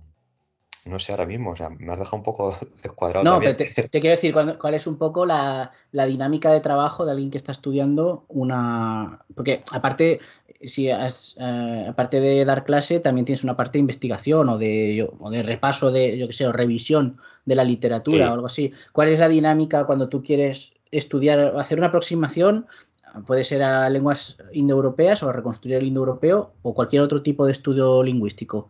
[0.85, 3.65] no sé ahora mismo, o sea, me has dejado un poco descuadrado No, pero te,
[3.65, 7.31] te quiero decir cuál, cuál es un poco la, la dinámica de trabajo de alguien
[7.31, 9.19] que está estudiando una...
[9.35, 10.19] Porque aparte,
[10.61, 14.95] si has, eh, aparte de dar clase, también tienes una parte de investigación o de,
[14.95, 18.47] yo- o de repaso de, yo qué sé, o revisión de la literatura o algo
[18.47, 18.71] así.
[18.91, 22.67] ¿Cuál es la dinámica cuando tú quieres estudiar, hacer una aproximación?
[23.25, 27.53] Puede ser a lenguas indoeuropeas o a reconstruir el indoeuropeo o cualquier otro tipo de
[27.53, 28.69] estudio lingüístico.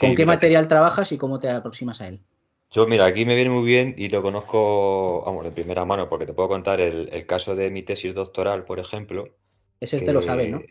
[0.00, 2.20] ¿Con qué material trabajas y cómo te aproximas a él?
[2.72, 6.26] Yo, mira, aquí me viene muy bien y lo conozco, vamos, de primera mano, porque
[6.26, 9.28] te puedo contar el, el caso de mi tesis doctoral, por ejemplo,
[9.80, 10.62] Ese te lo sabes, ¿no?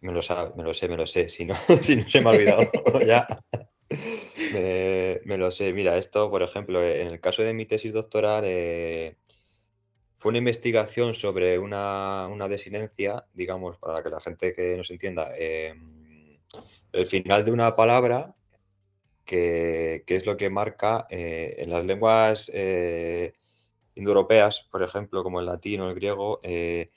[0.00, 2.30] me lo sabe, me lo sé, me lo sé, si no, si no se me
[2.30, 2.70] ha olvidado
[3.06, 3.26] ya,
[4.52, 5.72] me, me lo sé.
[5.72, 9.16] Mira, esto, por ejemplo, en el caso de mi tesis doctoral, eh,
[10.18, 15.32] fue una investigación sobre una, una desinencia, digamos, para que la gente que nos entienda,
[15.38, 15.74] eh,
[16.92, 18.34] el final de una palabra
[19.30, 23.34] que, es lo que marca eh, en las lenguas eh,
[23.94, 26.90] indoeuropeas, por ejemplo, como el latín o el griego, eh,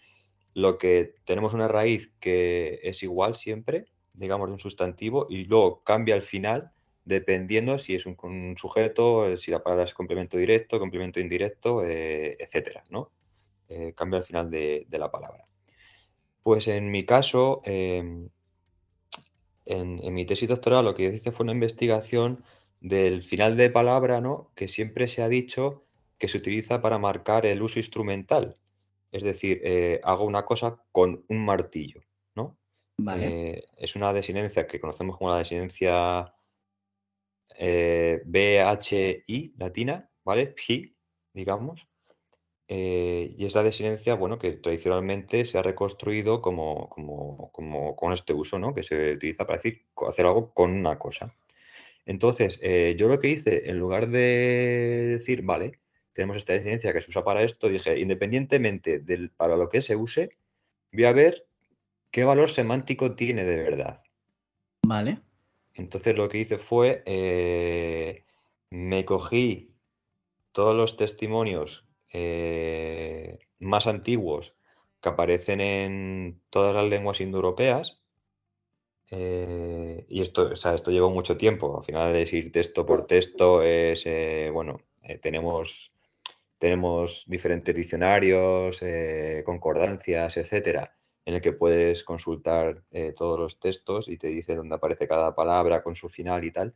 [0.55, 5.83] lo que tenemos una raíz que es igual siempre, digamos, de un sustantivo, y luego
[5.83, 6.71] cambia al final
[7.05, 13.11] dependiendo si es un, sujeto, si la palabra es complemento directo, complemento indirecto, etcétera, ¿no?
[13.93, 15.43] Cambia al final de, la palabra.
[16.41, 18.29] Pues en mi caso, eh,
[19.65, 22.43] en, en, mi tesis doctoral lo que hice fue una investigación
[22.81, 24.51] del final de palabra, ¿no?
[24.55, 25.85] Que siempre se ha dicho
[26.17, 28.57] que se utiliza para marcar el uso instrumental.
[29.11, 32.01] Es decir, eh, hago una cosa con un martillo,
[32.35, 32.57] ¿no?
[32.97, 33.27] Vale.
[33.27, 36.33] Eh, es una desinencia que conocemos como la desinencia
[37.57, 40.47] eh, BHI latina, ¿vale?
[40.47, 40.95] Phi,
[41.33, 41.87] digamos.
[42.67, 48.13] Eh, y es la desinencia, bueno, que tradicionalmente se ha reconstruido como, como, como con
[48.13, 48.73] este uso, ¿no?
[48.73, 51.35] Que se utiliza para decir hacer algo con una cosa.
[52.05, 55.79] Entonces, eh, yo lo que hice, en lugar de decir, vale,
[56.13, 59.95] tenemos esta desinencia que se usa para esto, dije, independientemente del para lo que se
[59.95, 60.37] use,
[60.91, 61.47] voy a ver
[62.11, 64.03] qué valor semántico tiene de verdad.
[64.85, 65.21] Vale.
[65.73, 68.25] Entonces lo que hice fue, eh,
[68.69, 69.73] me cogí
[70.51, 74.55] todos los testimonios eh, más antiguos
[75.01, 78.01] que aparecen en todas las lenguas indoeuropeas.
[79.11, 81.77] eh, y esto, o sea, esto llevó mucho tiempo.
[81.77, 85.93] Al final es ir texto por texto, es, eh, bueno, eh, tenemos,
[86.57, 88.81] tenemos diferentes diccionarios,
[89.45, 90.95] concordancias, etcétera,
[91.25, 92.83] en el que puedes consultar
[93.17, 96.75] todos los textos y te dice dónde aparece cada palabra con su final y tal.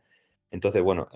[0.51, 1.09] Entonces, bueno,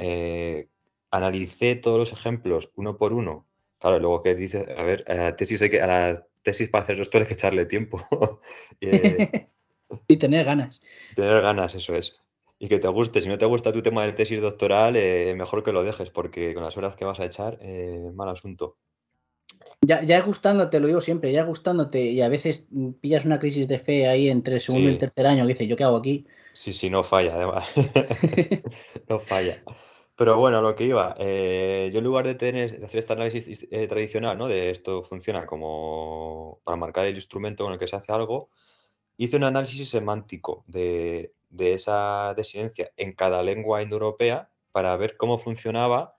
[1.11, 3.47] analicé todos los ejemplos uno por uno.
[3.81, 6.83] Claro, luego que dices, a ver, a la tesis, hay que, a la tesis para
[6.83, 8.01] hacer esto hay que echarle tiempo.
[8.83, 9.49] Eh,
[10.07, 10.81] y tener ganas.
[11.15, 12.15] tener ganas, eso es.
[12.57, 13.21] Y que te guste.
[13.21, 16.53] Si no te gusta tu tema de tesis doctoral, eh, mejor que lo dejes, porque
[16.53, 18.77] con las horas que vas a echar, eh, mal asunto.
[19.85, 22.67] Ya, ya es gustándote, lo digo siempre, ya es gustándote y a veces
[23.01, 25.67] pillas una crisis de fe ahí entre el segundo y el tercer año que dices,
[25.67, 26.27] ¿yo qué hago aquí?
[26.53, 27.67] sí, sí, no falla, además.
[29.09, 29.61] No falla.
[30.15, 33.87] Pero bueno, lo que iba, eh, yo en lugar de tener, hacer este análisis eh,
[33.87, 34.47] tradicional, ¿no?
[34.47, 38.49] De esto funciona como para marcar el instrumento con el que se hace algo,
[39.17, 45.37] hice un análisis semántico de, de esa desinencia en cada lengua indoeuropea para ver cómo
[45.37, 46.17] funcionaba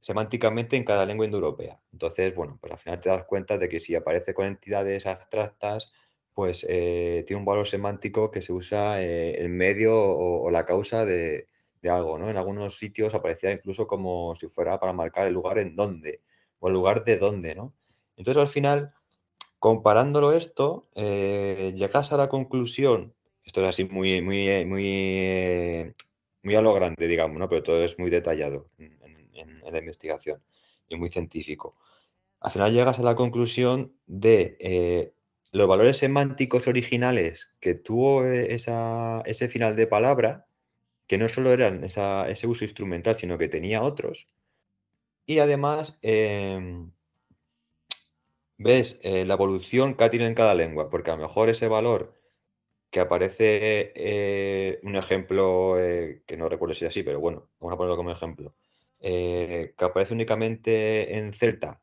[0.00, 1.80] semánticamente en cada lengua indoeuropea.
[1.92, 5.92] Entonces, bueno, pues al final te das cuenta de que si aparece con entidades abstractas,
[6.34, 11.04] pues eh, tiene un valor semántico que se usa eh, en medio o la causa
[11.04, 11.48] de,
[11.82, 12.30] de algo, ¿no?
[12.30, 16.22] En algunos sitios aparecía incluso como si fuera para marcar el lugar en donde,
[16.60, 17.74] o el lugar de dónde, ¿no?
[18.16, 18.94] Entonces, al final,
[19.58, 23.14] comparándolo esto, eh, llegas a la conclusión,
[23.44, 25.94] esto es así muy, muy, muy,
[26.42, 27.48] muy a lo grande, digamos, ¿no?
[27.48, 30.42] Pero todo es muy detallado en la investigación
[30.88, 31.76] y muy científico.
[32.40, 35.14] Al final llegas a la conclusión de eh,
[35.52, 40.46] los valores semánticos originales que tuvo eh, esa- ese final de palabra,
[41.12, 44.32] que no solo eran ese uso instrumental, sino que tenía otros.
[45.26, 46.90] Y además, em,
[48.56, 51.68] ves eh, la evolución que ha tenido en cada lengua, porque a lo mejor ese
[51.68, 52.18] valor
[52.90, 57.74] que aparece, eh, un ejemplo eh, que no recuerdo si es así, pero bueno, vamos
[57.74, 58.54] a ponerlo como ejemplo,
[58.98, 61.82] que aparece únicamente en celta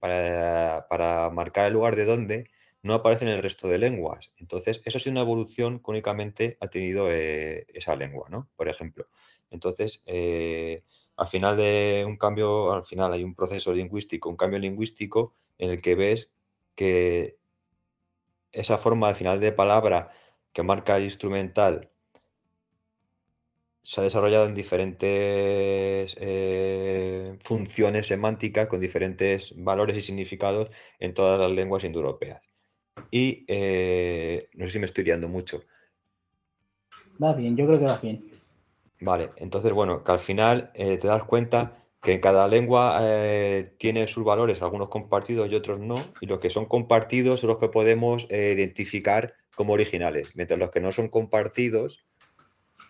[0.00, 2.50] para, para marcar el lugar de donde,
[2.82, 4.30] no aparece en el resto de lenguas.
[4.38, 8.48] Entonces, eso ha sido una evolución que únicamente ha tenido eh, esa lengua, ¿no?
[8.56, 9.06] Por ejemplo.
[9.50, 10.82] Entonces, eh,
[11.16, 15.70] al final de un cambio, al final hay un proceso lingüístico, un cambio lingüístico en
[15.70, 16.32] el que ves
[16.74, 17.36] que
[18.52, 20.10] esa forma al final de palabra
[20.52, 21.90] que marca el instrumental
[23.82, 31.38] se ha desarrollado en diferentes eh, funciones semánticas con diferentes valores y significados en todas
[31.40, 32.49] las lenguas indoeuropeas.
[33.10, 35.64] Y eh, no sé si me estoy liando mucho.
[37.24, 38.24] Va bien, yo creo que va bien.
[39.00, 43.74] Vale, entonces, bueno, que al final eh, te das cuenta que en cada lengua eh,
[43.78, 47.58] tiene sus valores, algunos compartidos y otros no, y los que son compartidos son los
[47.58, 52.06] que podemos eh, identificar como originales, mientras los que no son compartidos,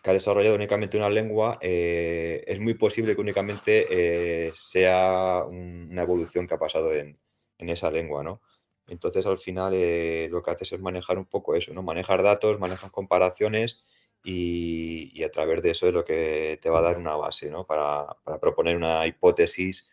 [0.02, 5.88] que ha desarrollado únicamente una lengua, eh, es muy posible que únicamente eh, sea un-
[5.92, 7.18] una evolución que ha pasado en,
[7.58, 8.42] en esa lengua, ¿no?
[8.90, 11.82] Entonces, al final, eh, lo que haces es manejar un poco eso, ¿no?
[11.82, 13.82] Manejar datos, manejar comparaciones
[14.22, 17.66] y, a través de eso es lo que te va a dar una base, ¿no?
[17.66, 19.88] Para, para proponer una hipótesis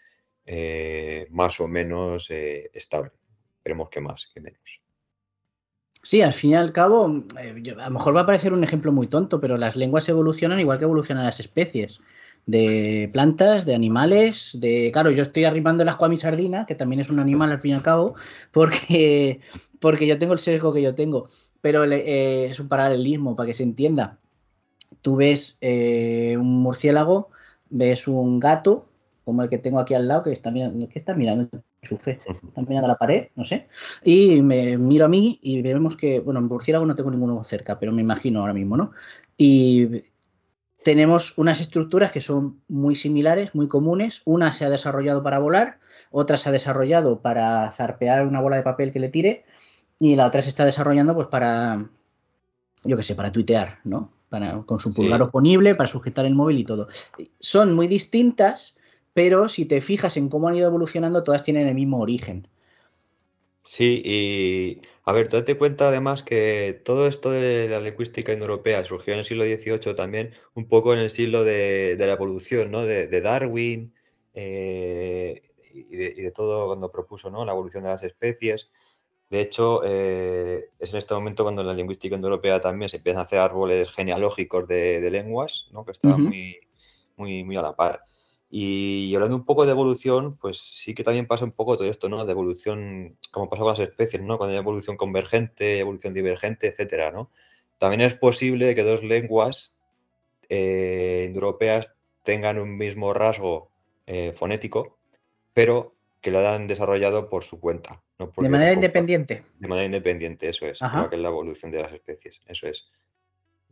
[0.49, 3.11] eh, más o menos eh, estable.
[3.57, 4.81] Esperemos que más, que menos.
[6.01, 8.93] Sí, al fin y al cabo, eh, a lo mejor va a parecer un ejemplo
[8.93, 11.99] muy tonto, pero las lenguas evolucionan igual que evolucionan las especies.
[12.47, 14.89] De plantas, de animales, de...
[14.91, 17.59] Claro, yo estoy arrimando el asco a mi sardina, que también es un animal al
[17.59, 18.15] fin y al cabo,
[18.51, 19.41] porque,
[19.79, 21.27] porque yo tengo el sesgo que yo tengo.
[21.61, 24.17] Pero eh, es un paralelismo para que se entienda.
[25.01, 27.29] Tú ves eh, un murciélago,
[27.69, 28.89] ves un gato,
[29.27, 31.49] como el que tengo aquí al lado, que está mirando, ¿qué está mirando?
[31.81, 32.11] Enchufe.
[32.11, 33.67] Está mirando a la pared, no sé.
[34.01, 37.77] Y me miro a mí y vemos que, bueno, en murciélago no tengo ninguno cerca,
[37.77, 38.91] pero me imagino ahora mismo, ¿no?
[39.37, 40.03] Y
[40.87, 44.21] tenemos unas estructuras que son muy similares, muy comunes.
[44.23, 45.79] Una se ha desarrollado para volar,
[46.11, 49.43] otra se ha desarrollado para zarpear una bola de papel que le tire
[49.99, 51.89] y la otra se está desarrollando pues para,
[52.85, 54.13] yo qué sé, para tuitear, ¿no?
[54.29, 55.25] Para, con su pulgar Sí.
[55.25, 56.87] oponible, para sujetar el móvil y todo.
[57.41, 58.77] Son muy distintas,
[59.13, 62.47] pero si te fijas en cómo han ido evolucionando, todas tienen el mismo origen.
[63.67, 68.85] Sí, y a ver, tú date cuenta además que todo esto de la lingüística indoeuropea
[68.85, 72.71] surgió en el siglo XVIII también, un poco en el siglo de, de la evolución,
[72.71, 72.85] ¿no?
[72.85, 73.93] De, de Darwin
[74.33, 75.41] eh,
[75.73, 77.43] y, de, y de todo cuando propuso, ¿no?
[77.43, 78.71] La evolución de las especies.
[79.29, 83.19] De hecho, eh, es en este momento cuando en la lingüística indoeuropea también se empiezan
[83.21, 85.83] a hacer árboles genealógicos de, lenguas, ¿no?
[85.83, 86.19] Que Ujú.
[86.19, 86.59] muy,
[87.17, 88.01] muy, muy a la par.
[88.49, 92.07] Y hablando un poco de evolución, pues sí que también pasa un poco todo esto,
[92.07, 92.23] ¿no?
[92.25, 94.37] De evolución, como pasa con las especies, ¿no?
[94.37, 97.29] Cuando hay evolución convergente, evolución divergente, etcétera, ¿no?
[97.77, 99.77] También es posible que dos lenguas
[100.49, 101.93] eh, indoeuropeas
[102.23, 103.69] tengan un mismo rasgo
[104.05, 104.97] eh, fonético,
[105.53, 109.43] pero que lo hayan desarrollado por su cuenta, no De manera independiente.
[109.59, 112.89] de manera independiente, eso es, igual que es la evolución de las especies, eso es,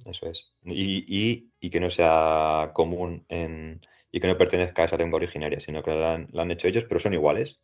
[0.06, 0.52] eso es.
[0.66, 3.82] Y, y- y que no sea común en,
[4.16, 6.70] y que no pertenezca a esa lengua originaria, sino que la han, la han hecho
[6.70, 7.60] ellos, pero son iguales.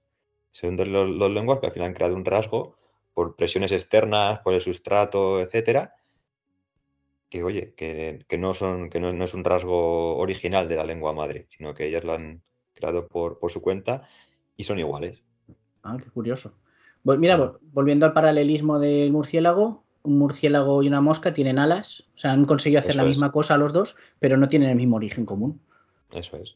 [0.51, 0.87] Son dos,
[1.31, 2.75] lenguas que al final han creado un rasgo
[3.13, 5.95] por presiones externas, por el sustrato, etcétera,
[7.29, 10.83] que oye, que, que no son, que no, no es un rasgo original de la
[10.85, 12.43] lengua madre, sino que ellas lo han
[12.73, 14.07] creado por, por su cuenta
[14.57, 15.23] y son iguales.
[15.83, 16.53] Ah, qué curioso.
[17.03, 22.01] Vol- mira, vol- volviendo al paralelismo del murciélago, un murciélago y una mosca tienen alas,
[22.15, 23.09] o sea, han conseguido hacer Eso la es.
[23.09, 25.61] misma cosa los dos, pero no tienen el mismo origen común.
[26.13, 26.55] Eso es.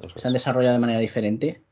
[0.00, 0.40] Eso Se han es.
[0.42, 1.62] desarrollado de manera diferente.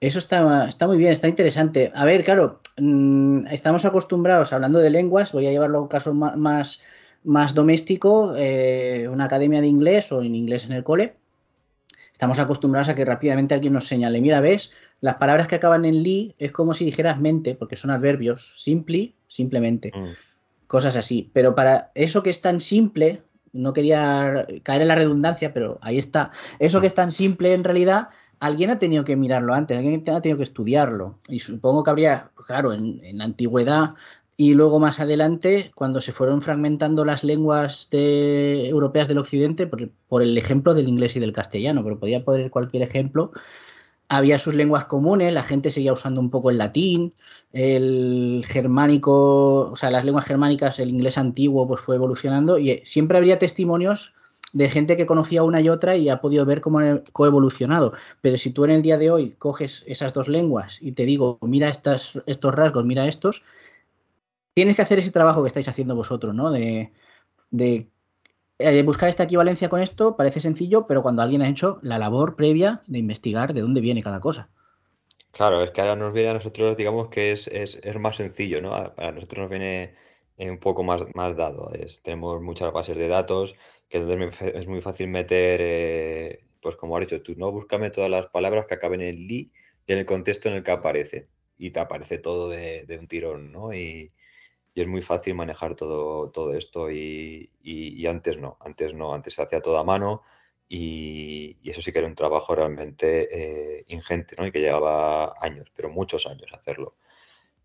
[0.00, 1.92] Eso está, está muy bien, está interesante.
[1.94, 6.12] A ver, claro, mm, estamos acostumbrados, hablando de lenguas, voy a llevarlo a un caso
[6.12, 6.80] más,
[7.22, 11.14] más doméstico, eh, una academia de inglés o en inglés en el cole.
[12.12, 16.02] Estamos acostumbrados a que rápidamente alguien nos señale, mira, ves, las palabras que acaban en
[16.02, 20.10] li es como si dijeras mente, porque son adverbios, simpli, simplemente, Mm,
[20.66, 21.30] cosas así.
[21.32, 25.98] Pero para eso que es tan simple, no quería caer en la redundancia, pero ahí
[25.98, 28.08] está, eso que es tan simple en realidad,
[28.40, 31.18] alguien ha tenido que mirarlo antes, alguien ha tenido que estudiarlo.
[31.28, 33.94] Y supongo que habría, claro, en, en antigüedad
[34.36, 39.88] y luego más adelante, cuando se fueron fragmentando las lenguas de- europeas del occidente, por,
[40.08, 43.32] por el ejemplo del inglés y del castellano, pero podía poner cualquier ejemplo,
[44.16, 47.14] había sus lenguas comunes, la gente seguía usando un poco el latín,
[47.52, 52.82] el germánico, o sea, las lenguas germánicas, el inglés antiguo, pues fue evolucionando y eh,
[52.84, 54.12] siempre habría testimonios
[54.52, 57.94] de gente que conocía una y otra y ha podido ver cómo han coevolucionado.
[58.20, 61.38] Pero si tú en el día de hoy coges esas dos lenguas y te digo,
[61.40, 63.42] mira estas, estos rasgos, mira estos,
[64.52, 66.50] tienes que hacer ese trabajo que estáis haciendo vosotros, ¿no?
[66.50, 66.92] De,
[67.50, 67.88] de
[68.62, 72.36] eh, buscar esta equivalencia con esto parece sencillo, pero cuando alguien ha hecho la labor
[72.36, 74.48] previa de investigar de dónde viene cada cosa.
[75.30, 78.60] Claro, es que ahora nos viene a nosotros, digamos que es, es, es más sencillo,
[78.60, 78.74] ¿no?
[78.74, 79.94] A, a nosotros nos viene
[80.36, 81.72] un poco más, más dado.
[81.72, 83.54] Es- tenemos muchas bases de datos,
[83.88, 87.50] que entonces es muy fácil meter, eh, pues como has dicho tú, ¿no?
[87.50, 89.52] Búscame todas las palabras que acaben en li
[89.86, 91.28] y en el contexto en el que aparece.
[91.58, 93.72] Y te aparece todo de, de un tirón, ¿no?
[93.72, 94.12] Y,
[94.74, 99.34] y es muy fácil manejar todo, todo esto y, y- antes no, antes no, antes
[99.34, 100.22] se hacía todo a mano
[100.68, 104.46] y, y eso sí que era un trabajo realmente eh, ingente, ¿no?
[104.46, 106.96] Y que llevaba años, pero muchos años hacerlo.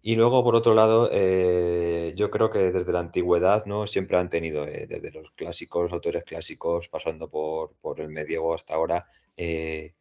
[0.02, 3.88] Y luego, por otro lado, eh, yo creo que desde la antigüedad, ¿no?
[3.88, 8.76] Siempre han tenido, eh, desde los clásicos, autores clásicos, pasando por, por el medievo hasta
[8.76, 9.94] ahora, eh,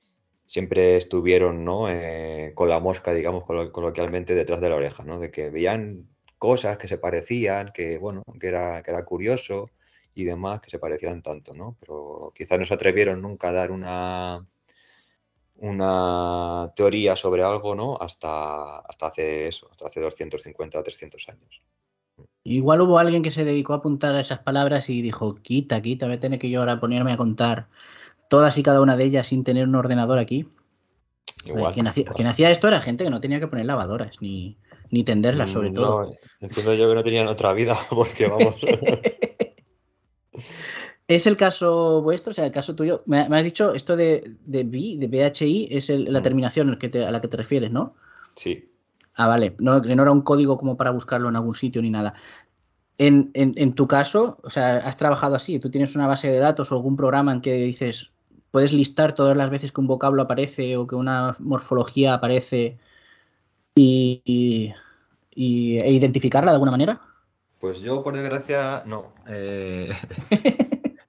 [0.47, 1.87] siempre estuvieron, ¿no?
[2.55, 5.19] Con la mosca, digamos, colo- coloquialmente, detrás de la oreja, ¿no?
[5.19, 9.71] De que veían cosas que se parecían, que, bueno, que era, que era curioso
[10.15, 11.77] y demás, que se parecieran tanto, ¿no?
[11.81, 14.47] Pero quizás no se atrevieron nunca a dar una
[15.59, 17.97] una teoría sobre algo, ¿no?
[17.99, 21.63] Hasta, hasta hace eso, hasta hace 250, 300 años.
[22.45, 26.07] Igual hubo alguien que se dedicó a apuntar a esas palabras y dijo, quita, quita,
[26.07, 27.69] voy a tener que yo ahora ponerme a contar
[28.29, 30.47] todas y cada una de ellas sin tener un ordenador aquí.
[31.45, 31.73] Igual.
[31.75, 32.17] Quien hacía, igual.
[32.17, 34.57] quien hacía esto era gente que no tenía que poner lavadoras ni,
[34.91, 36.03] ni tenderlas, sobre Mm, todo.
[36.05, 38.55] No, entiendo yo que no tenían otra vida, porque vamos.
[41.09, 42.33] ¿Es el caso vuestro?
[42.33, 43.03] O sea, el caso tuyo.
[43.07, 46.23] Me, me has dicho esto de, de BI, de BHI, es el- la Mm.
[46.23, 47.95] terminación al que te- a la que te refieres, ¿no?
[48.35, 48.69] Sí.
[49.15, 49.55] Ah, vale.
[49.61, 52.15] No, no era un código como para buscarlo en algún sitio ni nada.
[52.99, 56.39] En, en- en tu caso, o sea, has trabajado así, tú tienes una base de
[56.39, 58.11] datos o algún programa en que dices,
[58.51, 62.79] puedes listar todas las veces que un vocablo aparece o que una morfología aparece
[63.77, 64.75] y, y-
[65.35, 67.01] y- e identificarla de alguna manera.
[67.61, 69.13] Pues yo, por desgracia, no.
[69.29, 69.91] Eh,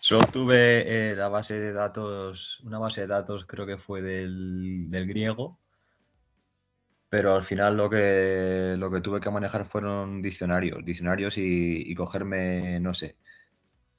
[0.00, 4.90] Solo tuve eh, la base de datos, una base de datos creo que fue del,
[4.90, 5.58] del griego,
[7.08, 11.94] pero al final lo que, lo que tuve que manejar fueron diccionarios, diccionarios y, y
[11.94, 13.16] cogerme, no sé,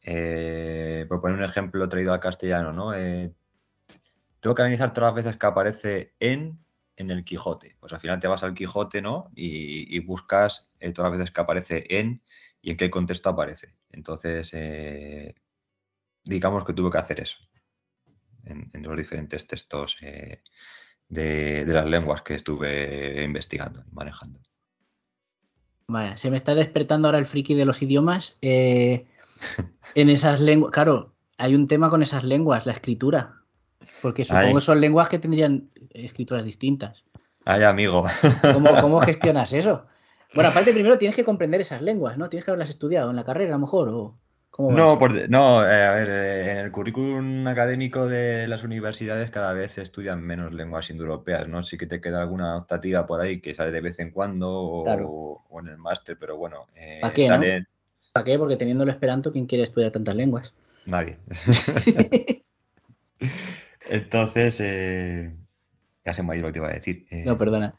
[0.04, 2.94] eh, por poner un ejemplo traído al castellano, ¿no?
[2.94, 3.32] Eh,
[4.40, 6.58] tengo que analizar todas las veces que aparece en
[7.00, 7.76] en el Quijote.
[7.80, 9.32] Pues al final te vas al Quijote, ¿no?
[9.36, 12.22] Y, buscas eh, todas las veces que aparece en
[12.62, 13.76] y en qué contexto aparece.
[13.92, 15.36] Entonces, eh,
[16.24, 17.40] digamos que tuve que hacer eso
[18.46, 20.42] en, en los diferentes textos eh,
[21.08, 24.40] de, de las lenguas que estuve investigando y manejando.
[25.88, 28.38] Vaya, se me está despertando ahora el friki de los idiomas.
[28.42, 29.08] en
[29.96, 33.39] esas lenguas, claro, hay un tema con esas lenguas, la escritura.
[34.02, 37.04] Porque supongo que son lenguas que tendrían escrituras distintas.
[37.46, 38.06] Ay, amigo.
[38.54, 39.86] ¿Cómo, cómo gestionas eso?
[40.34, 42.30] Bueno, aparte primero tienes que comprender esas lenguas, ¿no?
[42.30, 43.90] Tienes que haberlas estudiado en la carrera a lo mejor.
[43.90, 44.18] O,
[44.52, 49.32] ¿cómo No, por- no, eh, a ver, eh, en el currículum académico de las universidades
[49.32, 51.64] cada vez se estudian menos lenguas indoeuropeas, ¿no?
[51.64, 54.84] Sí que te queda alguna optativa por ahí que sale de vez en cuando o,
[54.84, 55.08] Claro.
[55.50, 57.42] o en el máster, pero bueno, eh, ¿Pa qué, no?
[58.14, 58.38] ¿Para qué?
[58.38, 60.54] Porque teniendo el esperanto, ¿quién quiere estudiar tantas lenguas?
[60.86, 61.18] nadie.
[63.90, 65.34] Entonces, eh,
[66.06, 67.06] ya se me ha ido lo que te iba a decir.
[67.12, 67.76] eh, No, perdona.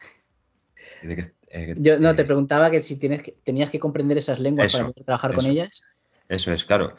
[1.00, 4.18] que- eh, que- Yo no te eh, preguntaba que si tienes que, tenías que comprender
[4.18, 5.82] esas lenguas Eso, para poder trabajar con ellas.
[6.28, 6.94] Eso es, claro.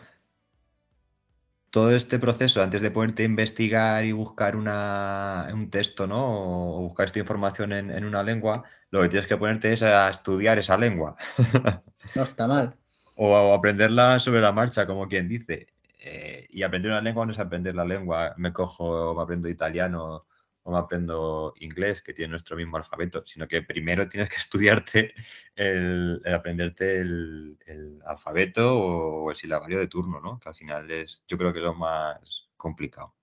[1.69, 6.77] Todo este proceso, antes de ponerte a investigar y buscar una, un texto, ¿no?
[6.77, 10.09] O buscar esta información en, en una lengua, lo que tienes que ponerte es a
[10.09, 11.15] estudiar esa lengua.
[12.15, 12.75] No está mal.
[13.15, 15.67] O aprenderla sobre la marcha, como quien dice.
[16.03, 18.33] Eh, y aprender una lengua no es aprender la lengua.
[18.37, 20.25] Me cojo, me aprendo italiano
[20.63, 25.13] o me aprendo inglés, que tiene nuestro mismo alfabeto, sino que primero tienes que estudiarte
[25.55, 30.39] el, el aprenderte el, el alfabeto o el silabario de turno, ¿no?
[30.39, 33.13] Que al final es, yo creo que es lo más complicado.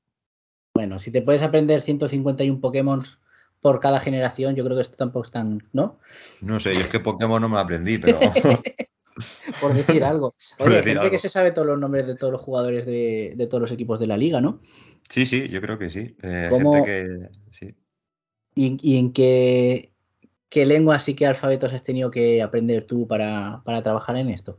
[0.75, 3.03] Bueno, si te puedes aprender 151 Pokémon
[3.61, 5.99] por cada generación, yo creo que esto tampoco es tan, ¿no?
[6.41, 8.21] No sé, yo es que Pokémon no me lo aprendí, pero
[9.61, 10.35] Por decir algo.
[10.59, 11.11] Oye, decir gente algo.
[11.11, 13.99] que se sabe todos los nombres de todos los jugadores de, de todos los equipos
[14.01, 14.61] de la liga, ¿no?
[15.09, 16.17] sí, sí, yo creo que sí.
[16.23, 17.75] Eh, ¿Cómo- gente que sí.
[18.55, 19.93] ¿Y, y en qué,
[20.49, 24.59] qué lenguas y qué alfabetos has tenido que aprender tú para, para trabajar en esto?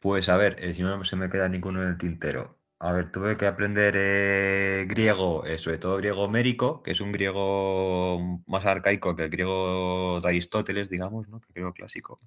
[0.00, 2.58] Pues a ver, eh, si no se me queda ninguno en el tintero.
[2.78, 7.12] A ver, tuve que aprender eh, griego, eh, sobre todo griego mérico, que es un
[7.12, 11.40] griego más arcaico que el griego de Aristóteles, digamos, ¿no?
[11.40, 12.20] Que griego clásico.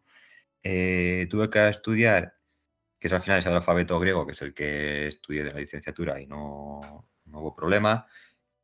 [0.64, 2.36] Eh, tuve que estudiar,
[3.00, 5.60] que es al final es el alfabeto griego, que es el que estudié de la
[5.60, 8.06] licenciatura y no, no hubo problema.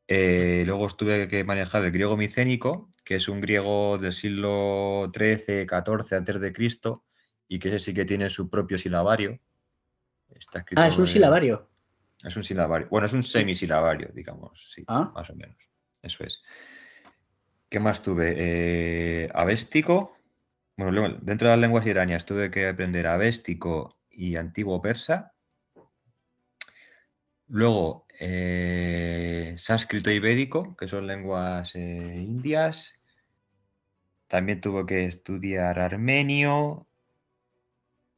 [0.08, 5.66] Eh, luego tuve que manejar el griego micénico, que es un griego del siglo XIII,
[5.66, 7.06] XIV antes de Cristo,
[7.48, 9.40] y que ese sí que tiene su propio silabario.
[10.30, 11.70] Está escrito Ah, es un en- silabario.
[12.24, 12.88] Es un silabario.
[12.90, 15.12] Bueno, es un semisilabario, digamos, sí, Ah.
[15.14, 15.58] más o menos.
[16.02, 16.42] Eso es.
[17.70, 18.34] ¿Qué más tuve?
[18.38, 20.18] Eh, avéstico.
[20.76, 25.34] Bueno, luego, dentro de las lenguas iranias tuve que aprender avéstico y antiguo persa.
[27.48, 33.02] Luego, eh, sánscrito y védico, que son lenguas eh, indias.
[34.28, 36.88] También tuve que estudiar armenio,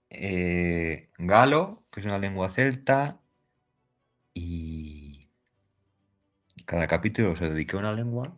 [0.09, 3.19] eh, galo, que es una lengua celta,
[4.33, 5.29] y
[6.65, 8.37] cada capítulo se dediqué a una lengua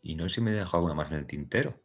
[0.00, 1.80] y no sé si me he dejado alguna más en el tintero.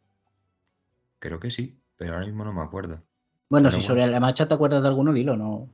[1.24, 3.02] Creo que sí, pero ahora mismo no me acuerdo.
[3.48, 4.02] Bueno, Pero si bueno.
[4.02, 5.70] sobre la marcha te acuerdas de alguno, dilo, no,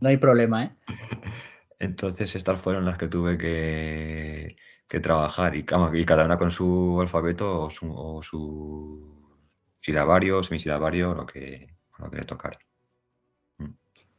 [0.00, 0.70] no hay problema, ¿eh?
[1.78, 4.54] Entonces estas fueron las que tuve que,
[4.86, 5.60] que trabajar y,
[5.94, 9.38] y cada una con su alfabeto o su, o su
[9.80, 12.58] silabario, semisilabario, lo que, lo que le tocara.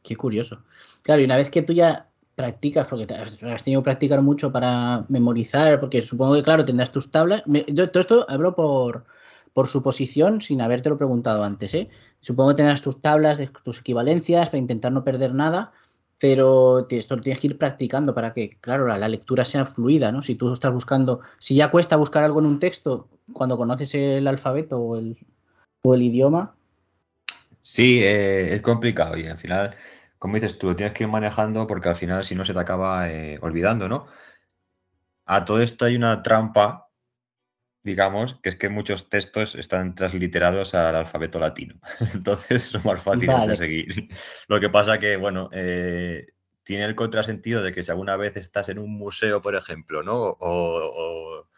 [0.02, 0.64] Qué curioso.
[1.02, 4.20] Claro, y una vez que tú ya practicas, porque te has, has tenido que practicar
[4.22, 7.46] mucho para memorizar, porque supongo que, claro, tendrás tus tablas.
[7.46, 9.04] Me- yo todo esto hablo por,
[9.54, 11.88] por suposición, sin habértelo preguntado antes, ¿eh?
[12.20, 15.72] Supongo que tendrás tus tablas, tus equivalencias, para intentar no perder nada,
[16.18, 20.12] pero esto lo tienes que ir practicando para que, claro, la, la lectura sea fluida,
[20.12, 20.20] ¿no?
[20.20, 24.26] Si tú estás buscando, si ya cuesta buscar algo en un texto, cuando conoces el
[24.26, 25.16] alfabeto o el,
[25.82, 26.54] o el idioma,
[27.64, 29.74] Sí, eh, es complicado y al final,
[30.18, 32.58] como dices tú, lo tienes que ir manejando porque al final si no se te
[32.60, 34.06] acaba eh, olvidando, ¿no?
[35.26, 36.83] A todo esto hay una trampa,
[37.84, 41.78] digamos, que es que muchos textos están transliterados al alfabeto latino.
[42.14, 43.50] Entonces son más fáciles Vale.
[43.52, 44.08] de seguir.
[44.48, 46.26] Lo que pasa que, bueno, eh,
[46.64, 50.16] tiene el contrasentido de que si alguna vez estás en un museo, por ejemplo, ¿no?
[50.16, 51.48] O, o-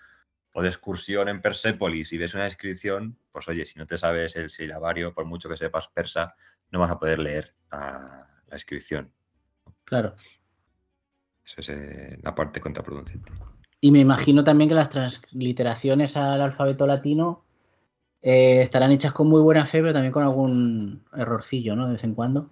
[0.59, 4.37] o de excursión en Persépolis y ves una inscripción, pues oye, si no te sabes
[4.37, 6.35] el silabario, por mucho que sepas persa,
[6.71, 9.13] no vas a poder leer la, la inscripción.
[9.85, 10.17] Claro.
[11.45, 13.33] Esa es eh, la parte contraproducente.
[13.81, 17.45] Y me imagino también que las transliteraciones al alfabeto latino
[18.23, 21.87] eh, estarán hechas con muy buena fe, pero también con algún errorcillo, ¿no?
[21.87, 22.51] De vez en cuando.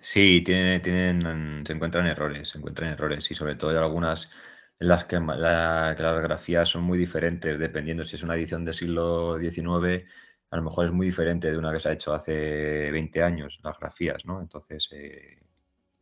[0.00, 4.30] Sí, tienen, tienen, se encuentran errores, se encuentran errores y sobre todo hay algunas
[4.78, 8.64] en las que, la- que las grafías son muy diferentes, dependiendo si es una edición
[8.64, 10.06] del siglo XIX,
[10.50, 13.58] a lo mejor es muy diferente de una que se ha hecho hace 20 años,
[13.62, 14.40] las grafías, ¿no?
[14.40, 15.38] Entonces, eh,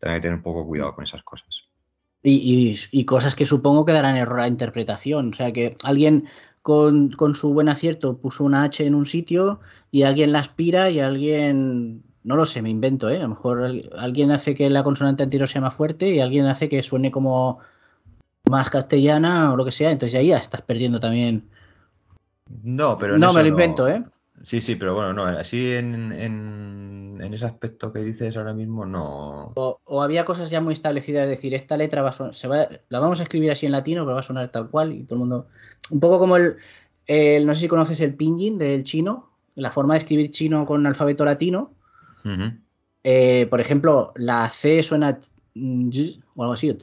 [0.02, 1.68] hay que tener un poco cuidado con esas cosas.
[2.22, 5.30] Y, y- y cosas que supongo que darán error a interpretación.
[5.30, 6.26] O sea, que alguien
[6.62, 9.60] con, con su buen acierto puso una H en un sitio
[9.90, 13.18] y alguien la aspira y alguien, no lo sé, me invento, ¿eh?
[13.18, 16.46] A lo mejor al- alguien hace que la consonante anterior sea más fuerte y alguien
[16.46, 17.58] hace que suene como
[18.48, 19.90] más castellana o lo que sea.
[19.90, 21.48] Entonces ahí ya estás perdiendo también.
[22.62, 24.04] No, pero en No, eso me lo no- invento, ¿eh?
[24.44, 28.84] Sí, sí, pero bueno, no, así en, en, en ese aspecto que dices ahora mismo,
[28.84, 29.52] no.
[29.54, 32.48] O, o había cosas ya muy establecidas, es decir, esta letra va a son- se
[32.48, 35.04] va, la vamos a escribir así en latino, pero va a sonar tal cual y
[35.04, 35.46] todo el mundo.
[35.90, 36.56] Un poco como el,
[37.06, 40.86] el- no sé si conoces el pinyin del chino, la forma de escribir chino con
[40.86, 41.72] alfabeto latino.
[43.04, 45.18] Eh, por ejemplo, la C suena
[45.54, 46.76] j o algo así.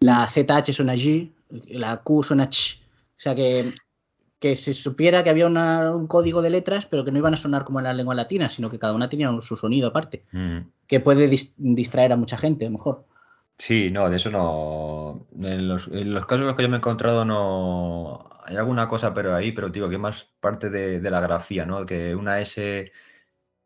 [0.00, 1.30] La ZH suena J,
[1.70, 2.82] la Q suena ch.
[3.16, 3.64] O sea que,
[4.38, 7.36] que se supiera que había una- un código de letras, pero que no iban a
[7.36, 10.70] sonar como en la lengua latina, sino que cada una tenía su sonido aparte, Ujú.
[10.86, 13.04] que puede dis- distraer a mucha gente, a lo mejor.
[13.58, 15.26] Sí, no, de eso no.
[15.42, 18.28] En los, en los casos en los que yo me he encontrado no.
[18.44, 21.84] Hay alguna cosa, pero ahí, pero digo que más parte de, de la grafía, ¿no?
[21.84, 22.92] Que una S,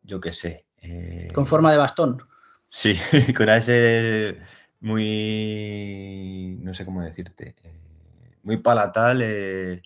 [0.01, 0.65] yo qué sé.
[0.81, 2.23] eh, Con forma de bastón.
[2.69, 2.95] Sí,
[3.37, 4.39] con una S
[4.81, 6.57] muy.
[6.61, 7.55] No sé cómo decirte.
[7.63, 9.21] eh, muy palatal.
[9.23, 9.81] eh,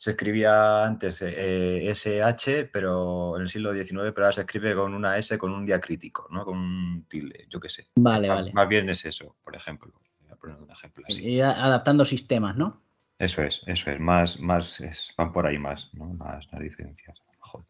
[0.00, 4.94] se escribía antes eh, SH, pero en el siglo XIX, pero ahora se escribe con
[4.94, 6.46] una S con un diacrítico, ¿no?
[6.46, 7.88] Con un tilde, yo qué sé.
[7.96, 8.52] Vale, más, vale.
[8.54, 9.92] más bien es eso, por ejemplo.
[10.22, 11.22] Voy a poner un ejemplo así.
[11.22, 12.80] Y adaptando sistemas, ¿no?
[13.18, 14.00] Eso es, eso es.
[14.00, 16.06] Más, más, es- van por ahí más, ¿no?
[16.06, 17.18] Más, más diferencias.
[17.38, 17.66] mejor.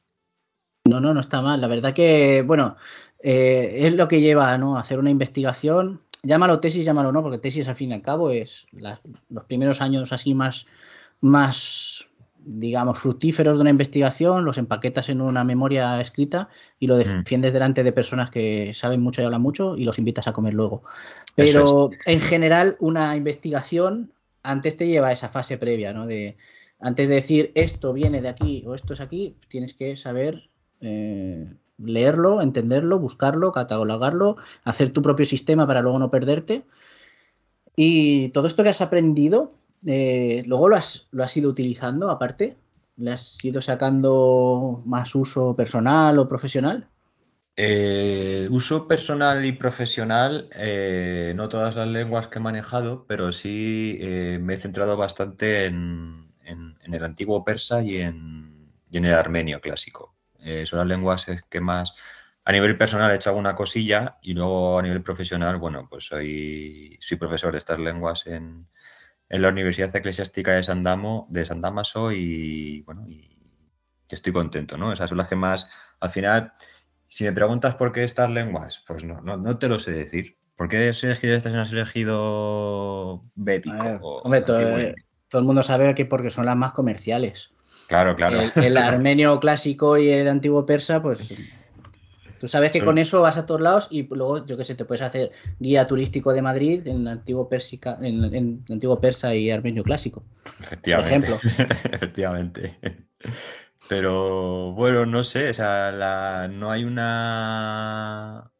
[0.85, 1.61] No, no, no está mal.
[1.61, 2.77] La verdad que, bueno,
[3.25, 4.77] eh, es lo que lleva ¿no?
[4.77, 6.01] a hacer una investigación.
[6.23, 9.01] Llámalo tesis, llámalo no, porque tesis al fin y al cabo es la-
[9.31, 10.67] los primeros años así más,
[11.23, 11.90] más,
[12.45, 17.83] digamos, fructíferos de una investigación, los empaquetas en una memoria escrita y lo defiendes delante
[17.83, 20.83] de personas que saben mucho y hablan mucho y los invitas a comer luego.
[21.35, 24.13] Pero en general, una investigación
[24.43, 26.07] antes te lleva a esa fase previa, ¿no?
[26.07, 26.37] De
[26.81, 30.49] antes de decir esto viene de aquí o esto es aquí, tienes que saber
[30.81, 31.47] eh,
[31.79, 36.63] leerlo, entenderlo, buscarlo, catalogarlo, hacer tu propio sistema para luego no perderte.
[37.77, 39.53] Y todo esto que has aprendido,
[39.87, 42.57] eh, luego lo has, lo has ido utilizando aparte,
[42.97, 46.89] le has ido sacando más uso personal o profesional.
[47.57, 53.99] Eh, uso personal y profesional, eh, no todas las lenguas que he manejado, pero sí
[54.41, 60.15] me he centrado bastante en, el antiguo persa y en, y en el armenio clásico.
[60.65, 61.95] Son las lenguas que más,
[62.45, 66.99] a nivel personal he hecho alguna cosilla y luego a nivel profesional, bueno, pues soy,
[67.01, 68.67] soy profesor de estas lenguas en,
[69.31, 73.31] en la Universidad Eclesiástica de San, Damo- de San Damaso y bueno, y
[74.09, 74.93] estoy contento, ¿no?
[74.93, 75.69] Esas son las que más,
[76.01, 76.53] al final...
[77.13, 80.37] Si me preguntas por qué estas lenguas, pues no, no, no te lo sé decir.
[80.57, 84.53] ¿Por qué has elegido estas y no has elegido bético A ver, o hombre, to-
[84.53, 84.95] antiguo indio?
[85.29, 87.53] todo el mundo sabe que porque son las más comerciales.
[87.89, 88.41] Claro, claro.
[88.43, 91.21] El, el armenio clásico y el antiguo persa, pues
[92.41, 94.87] tú sabes que con eso vas a todos lados y luego, yo qué sé, te
[94.87, 99.85] puedes hacer guía turístico de Madrid en antiguo persica, en, en antiguo persa y armenio
[99.85, 100.25] clásico.
[100.61, 101.17] Efectivamente.
[101.17, 101.39] ejemplo.
[101.93, 102.79] Efectivamente.
[103.89, 108.51] Pero bueno, no sé, o sea, la- no hay una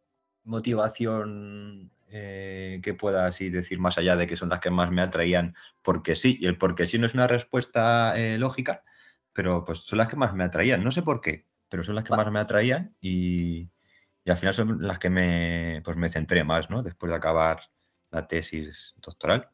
[0.45, 5.03] motivación eh, que pueda así decir más allá de que son las que más me
[5.03, 6.37] atraían porque sí.
[6.41, 8.83] Y el porque sí no es una respuesta eh, lógica,
[9.33, 10.83] pero pues son las que más me atraían.
[10.83, 13.71] No sé por qué, pero son las que Va- más me atraían y,
[14.25, 16.83] y al final son las que me, pues me centré más, ¿no?
[16.85, 17.61] Después de acabar
[18.13, 19.51] la tesis doctoral.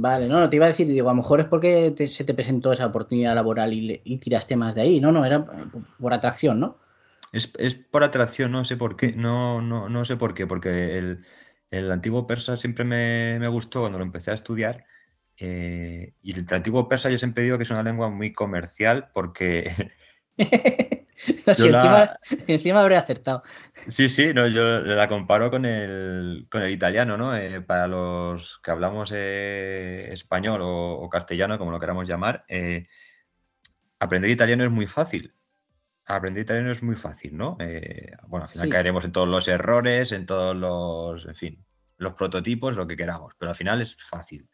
[0.00, 2.24] Vale, no, no te iba a decir, digo, a lo mejor es porque te- se
[2.24, 5.84] te presentó esa oportunidad laboral y, y tiraste más de ahí, no, no, era por,
[5.98, 6.78] por atracción, ¿no?
[7.32, 9.12] Es, es por atracción, no sé por qué.
[9.12, 11.24] No, no, no sé por qué, porque el,
[11.70, 14.84] el antiguo persa siempre me, me gustó cuando lo empecé a estudiar.
[15.38, 19.70] eh, y el antiguo persa yo siempre digo que es una lengua muy comercial porque
[21.46, 23.42] No, si Yo la- encima, habré acertado.
[23.86, 27.34] Sí, sí, no, yo la comparo con el, con el italiano, ¿no?
[27.36, 32.86] Eh, para los que hablamos eh, español o, o castellano, como lo queramos llamar, eh,
[33.98, 35.34] aprender italiano es muy fácil.
[36.06, 37.56] aprender italiano es muy fácil, ¿no?
[38.28, 38.70] Bueno, al final Sí.
[38.72, 41.66] caeremos en todos los errores, en todos los, en fin,
[41.98, 44.48] los prototipos, lo que queramos, pero al final es fácil.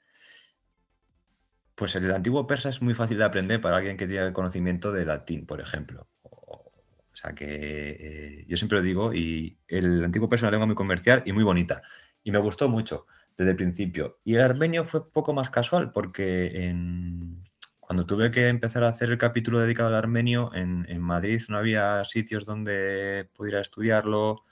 [1.76, 4.90] Pues el antiguo persa es muy fácil de aprender para alguien que tiene el conocimiento
[4.90, 6.08] de latín, por ejemplo.
[7.32, 7.96] Que
[8.40, 11.32] eh, yo siempre lo digo, y el antiguo persa es una lengua muy comercial y
[11.32, 11.82] muy bonita.
[12.22, 13.06] Y me gustó mucho
[13.36, 14.20] desde el principio.
[14.24, 16.74] Y el armenio fue poco más casual, porque
[17.80, 22.04] cuando tuve que empezar a hacer el capítulo dedicado al armenio, en, Madrid no había
[22.04, 24.42] sitios donde pudiera estudiarlo.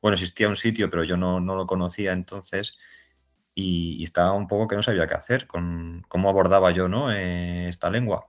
[0.00, 2.78] Bueno, existía un sitio, pero yo no, no lo conocía entonces
[3.54, 7.12] y, y estaba un poco que no sabía qué hacer con cómo abordaba yo ¿no?
[7.12, 8.28] Eh, esta lengua.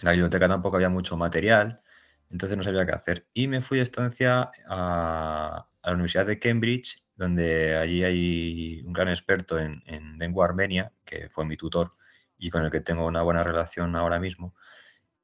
[0.00, 1.82] En la biblioteca tampoco había mucho material,
[2.30, 3.26] entonces no sabía qué hacer.
[3.34, 8.92] Y me fui de estancia a, a la Universidad de Cambridge, donde allí hay un
[8.92, 11.94] gran experto en, en lengua armenia, que fue mi tutor
[12.38, 14.54] y con el que tengo una buena relación ahora mismo.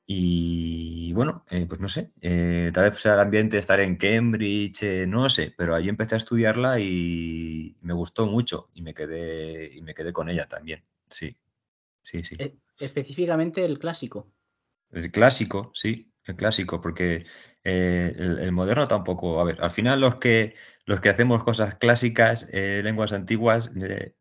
[0.08, 3.96] Y bueno, eh, pues no sé, eh, tal vez sea el ambiente de estar en
[3.96, 8.94] Cambridge, eh, no sé, pero allí empecé a estudiarla y me gustó mucho y me
[8.94, 10.84] quedé, y me quedé con ella también.
[11.08, 11.36] Sí,
[12.02, 12.36] sí, sí.
[12.78, 14.30] Específicamente el clásico.
[14.92, 17.26] El clásico, sí, el clásico, porque
[17.64, 19.40] eh, el, el moderno tampoco.
[19.40, 20.54] A ver, al final los que
[20.84, 24.14] los que hacemos cosas clásicas, eh, lenguas antiguas, eh,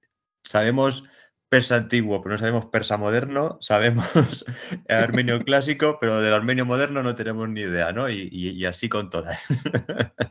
[0.43, 1.03] sabemos
[1.49, 4.45] persa antiguo, pero no sabemos persa moderno, sabemos
[4.89, 8.09] armenio clásico, pero del armenio moderno no tenemos ni idea, ¿no?
[8.09, 9.39] Y, y- y así con todas.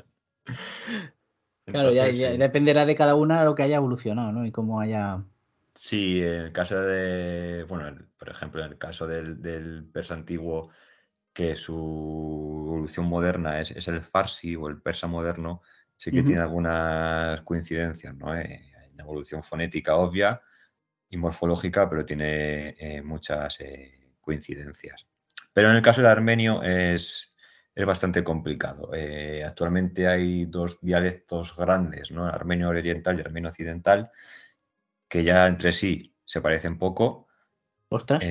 [1.67, 4.47] Claro, ya, dependerá de cada una lo que haya evolucionado, ¿no?
[4.47, 5.25] Y cómo haya.
[5.75, 10.71] Sí, en el caso de, bueno, por ejemplo, en el caso del, del persa antiguo,
[11.35, 15.63] que su evolución moderna es, es el farsi o el persa moderno,
[15.97, 18.37] sí que tiene algunas coincidencias, ¿no?
[18.37, 20.41] Eh, hay una evolución fonética obvia
[21.11, 25.07] y morfológica, pero tiene eh, muchas eh, coincidencias.
[25.53, 27.35] Pero en el caso del armenio es,
[27.75, 28.91] es bastante complicado.
[29.45, 32.29] Actualmente hay dos dialectos grandes, ¿no?
[32.29, 34.11] El armenio oriental y el armenio occidental
[35.09, 37.29] que ya entre sí se parecen poco.
[37.89, 38.25] Ostras.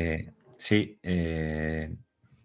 [0.57, 1.93] Sí, eh,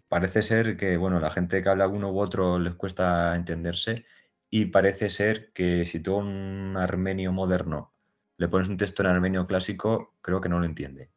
[0.09, 4.05] parece ser que bueno, la gente que habla uno u otro les cuesta entenderse
[4.49, 7.93] y parece ser que si tú a un armenio moderno
[8.37, 11.09] le pones un texto en armenio clásico, creo que no lo entiende.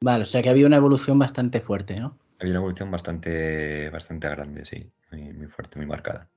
[0.00, 2.18] Vale, o sea que había una evolución bastante fuerte, ¿no?
[2.40, 6.28] Hay una evolución bastante, bastante grande, sí, muy, muy fuerte, muy marcada.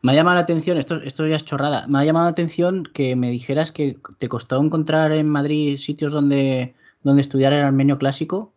[0.00, 2.88] Me ha llamado la atención, esto, esto ya es chorrada, me ha llamado la atención
[2.94, 7.98] que me dijeras que te costó encontrar en Madrid sitios donde, donde estudiar el armenio
[7.98, 8.53] clásico,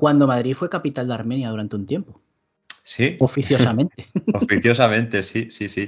[0.00, 2.20] cuando Madrid fue capital de Armenia durante un tiempo,
[2.82, 4.06] Sí, oficiosamente.
[4.34, 5.86] oficiosamente, sí, sí, sí.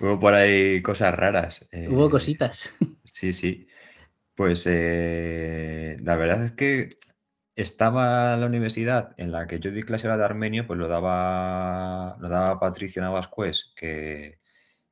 [0.00, 1.68] Hubo por ahí cosas raras.
[1.88, 2.74] Hubo eh, cositas.
[3.04, 3.66] Sí, sí.
[4.34, 6.96] Pues eh, la verdad es que
[7.54, 12.18] estaba la universidad en la que yo di clase era de armenio, pues lo daba,
[12.20, 14.38] lo daba Patricio Navascués, que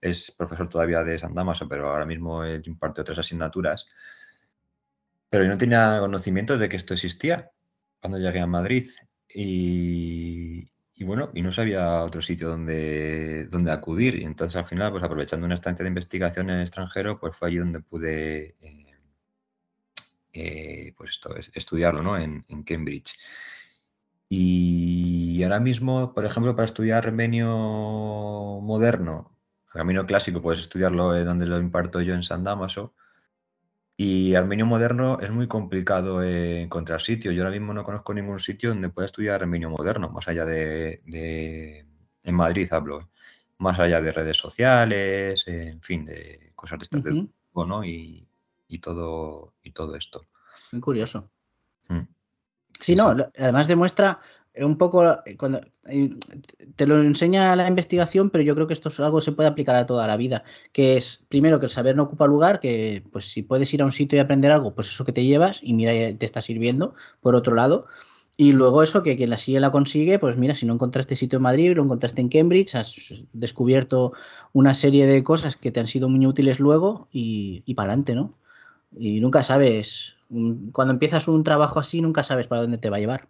[0.01, 3.89] es profesor todavía de San Damaso, pero ahora mismo él imparte otras asignaturas.
[5.29, 7.51] Pero yo no tenía conocimiento de que esto existía
[8.05, 8.85] cuando llegué a Madrid.
[9.27, 10.69] Y,
[11.05, 14.17] bueno, y no sabía otro sitio donde, donde acudir.
[14.17, 17.49] Y entonces al final, pues aprovechando una estancia de investigación en el extranjero, pues fue
[17.49, 18.95] allí donde pude eh,
[20.35, 21.19] eh, pues
[21.55, 22.19] estudiarlo, ¿no?
[22.19, 23.17] En, en Cambridge.
[24.29, 27.49] Y ahora mismo, por ejemplo, para estudiar armenio
[28.61, 29.35] moderno,
[29.73, 32.93] armenio clásico, puedes estudiarlo eh, donde lo imparto yo en San Damaso.
[33.97, 37.31] Y armenio moderno es muy complicado eh, encontrar sitio.
[37.33, 41.01] Yo ahora mismo no conozco ningún sitio donde pueda estudiar armenio moderno, más allá de,
[41.07, 41.87] de-
[42.25, 43.07] en Madrid hablo, ¿eh?
[43.59, 47.85] más allá de redes sociales, en fin, de cosas de Ujú, grupo, ¿no?
[47.85, 48.27] Y,
[48.67, 50.27] y todo, y todo esto.
[50.73, 51.31] Muy curioso.
[51.89, 52.01] Mm,
[52.81, 54.21] Sí, Sí, no, además demuestra
[54.57, 56.11] un poco eh, cuando eh,
[56.77, 59.49] te lo enseña la investigación, pero yo creo que esto es algo que se puede
[59.49, 63.03] aplicar a toda la vida, que es primero que el saber no ocupa lugar, que
[63.13, 65.59] pues si puedes ir a un sitio y aprender algo, pues eso que te llevas
[65.63, 67.87] y mira, ya te está sirviendo, por otro lado.
[68.37, 71.37] Y luego eso, que quien la sigue la consigue, pues mira, si no encontraste sitio
[71.37, 72.95] en Madrid, lo encontraste en Cambridge, has
[73.33, 74.13] descubierto
[74.53, 78.15] una serie de cosas que te han sido muy útiles luego y, y para adelante,
[78.15, 78.35] ¿no?
[78.97, 82.97] Y nunca sabes, mm, cuando empiezas un trabajo así, nunca sabes para dónde te va
[82.97, 83.29] a llevar.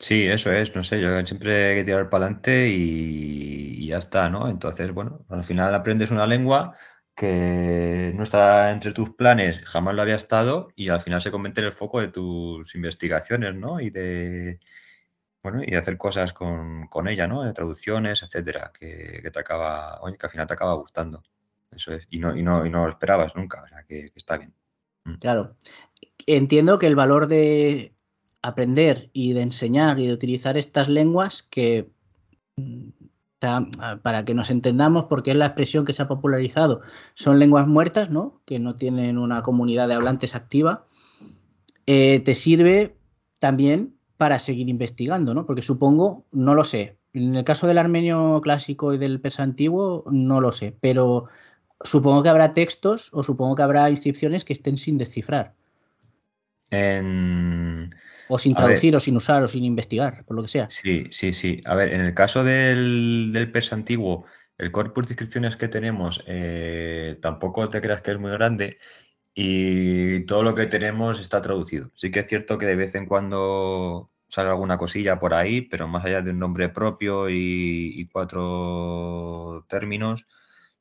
[0.00, 4.30] Sí, eso es, no sé, yo siempre hay que tirar para adelante y, ya está,
[4.30, 4.48] ¿no?
[4.48, 6.74] Entonces, bueno, al final aprendes una lengua
[7.14, 11.60] que no está entre tus planes, jamás lo había estado y al final se convierte
[11.60, 13.78] en el foco de tus investigaciones, ¿no?
[13.78, 14.58] Y de,
[15.42, 17.42] bueno, y de hacer cosas con, con ella, ¿no?
[17.42, 21.22] De traducciones, etcétera, que, que te acaba, oye, que al final te acaba gustando.
[21.72, 24.18] Eso es, y no, y no, y no lo esperabas nunca, o sea, que, que
[24.18, 24.54] está bien.
[25.04, 25.14] Mm.
[25.16, 25.56] Claro.
[26.26, 27.94] Entiendo que el valor de
[28.42, 31.90] aprender y de enseñar y de utilizar estas lenguas que
[33.40, 33.66] sea,
[34.02, 36.82] para que nos entendamos, porque es la expresión que se ha popularizado,
[37.14, 38.40] son lenguas muertas, ¿no?
[38.44, 40.86] Que no tienen una comunidad de hablantes activa.
[41.86, 42.96] Eh, te sirve
[43.38, 45.46] también para seguir investigando, ¿no?
[45.46, 50.04] Porque supongo, no lo sé, en el caso del armenio clásico y del persa antiguo,
[50.10, 51.26] no lo sé, pero
[51.82, 55.54] supongo que habrá textos o supongo que habrá inscripciones que estén sin descifrar.
[58.32, 58.98] O sin traducir, ver.
[58.98, 60.70] o sin usar, o sin investigar, por lo que sea.
[60.70, 61.62] Sí, sí, sí.
[61.64, 64.24] A ver, en el caso del, del persa antiguo,
[64.56, 68.78] el corpus de inscripciones que tenemos eh, tampoco te creas que es muy grande
[69.34, 71.90] y todo lo que tenemos está traducido.
[71.96, 75.88] Sí que es cierto que de vez en cuando sale alguna cosilla por ahí, pero
[75.88, 80.26] más allá de un nombre propio y, y cuatro términos,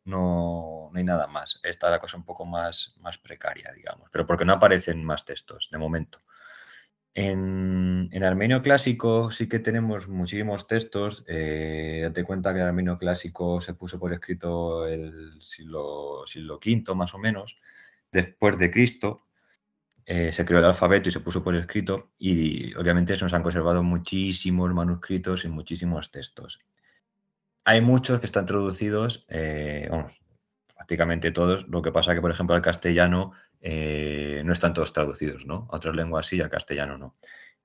[0.05, 1.59] no, no hay nada más.
[1.63, 5.69] Está la cosa un poco más, más precaria, digamos, pero porque no aparecen más textos
[5.71, 6.19] de momento.
[7.21, 11.25] En, en armenio clásico sí que tenemos muchísimos textos.
[11.27, 16.95] Eh, date cuenta que el armenio clásico se puso por escrito el siglo, siglo V
[16.95, 17.57] más o menos,
[18.09, 19.25] después de Cristo.
[20.05, 23.43] Eh, se creó el alfabeto y se puso por escrito y obviamente se nos han
[23.43, 26.61] conservado muchísimos manuscritos y muchísimos textos.
[27.65, 30.21] Hay muchos que están traducidos, eh, vamos,
[30.79, 31.67] prácticamente todos.
[31.67, 35.67] Lo que pasa que, por ejemplo, al castellano eh, no están todos traducidos, ¿no?
[35.71, 37.17] A otras lenguas sí, al castellano no.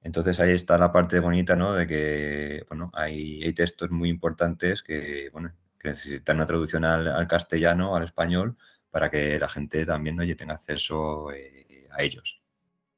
[0.03, 1.75] Entonces ahí está la parte bonita, ¿no?
[1.75, 7.07] De que, bueno, hay, hay textos muy importantes que, bueno, que necesitan una traducción al,
[7.07, 8.57] al castellano, al español,
[8.91, 12.43] para que la gente también, oye, tenga acceso eh, a ellos.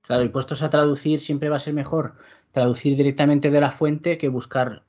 [0.01, 2.15] Claro, y puestos a traducir, siempre va a ser mejor
[2.53, 4.83] traducir directamente de la fuente que buscar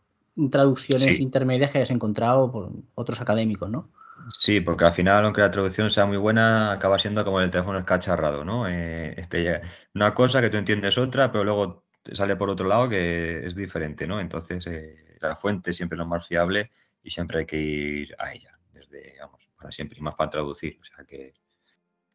[0.49, 1.21] traducciones Sí.
[1.21, 3.89] intermedias que hayas encontrado por otros académicos, ¿no?
[4.31, 7.79] Sí, porque al final, aunque la traducción sea muy buena, acaba siendo como el teléfono
[7.79, 8.67] escacharrado, ¿no?
[8.67, 9.61] Eh, este,
[9.93, 14.07] una cosa que tú entiendes otra, pero luego sale por otro lado que es diferente,
[14.07, 14.19] ¿no?
[14.19, 16.69] Entonces, eh, la fuente siempre es lo más fiable
[17.03, 20.77] y siempre hay que ir a ella, desde, vamos, para siempre, y más para traducir,
[20.81, 21.33] o sea que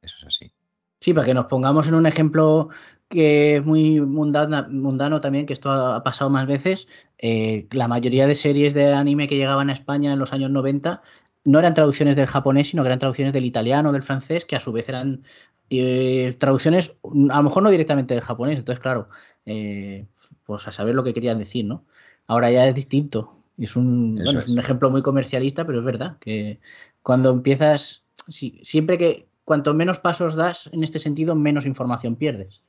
[0.02, 0.52] eso es así.
[1.00, 2.68] Sí, para que nos pongamos en un ejemplo
[3.08, 6.88] que es muy mundana- mundano también, que esto ha, ha pasado más veces,
[7.18, 11.02] eh, la mayoría de series de anime que llegaban a España en los años 90
[11.44, 14.60] no eran traducciones del japonés, sino que eran traducciones del italiano, del francés, que a
[14.60, 15.22] su vez eran
[15.70, 16.96] eh, traducciones,
[17.30, 19.08] a lo mejor no directamente del japonés, entonces claro,
[19.46, 20.06] eh,
[20.44, 21.84] pues a saber lo que querían decir, ¿no?
[22.26, 23.30] Ahora ya es distinto.
[23.58, 24.48] Es un, bueno, es es.
[24.48, 26.60] un ejemplo muy comercialista, pero es verdad que
[27.02, 32.62] cuando empiezas, si- siempre que cuanto menos pasos das en este sentido, menos información pierdes.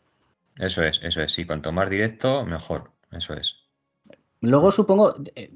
[0.57, 3.55] Eso es, eso es, sí, cuanto más directo, mejor, eso es.
[4.41, 5.51] Luego supongo, eh,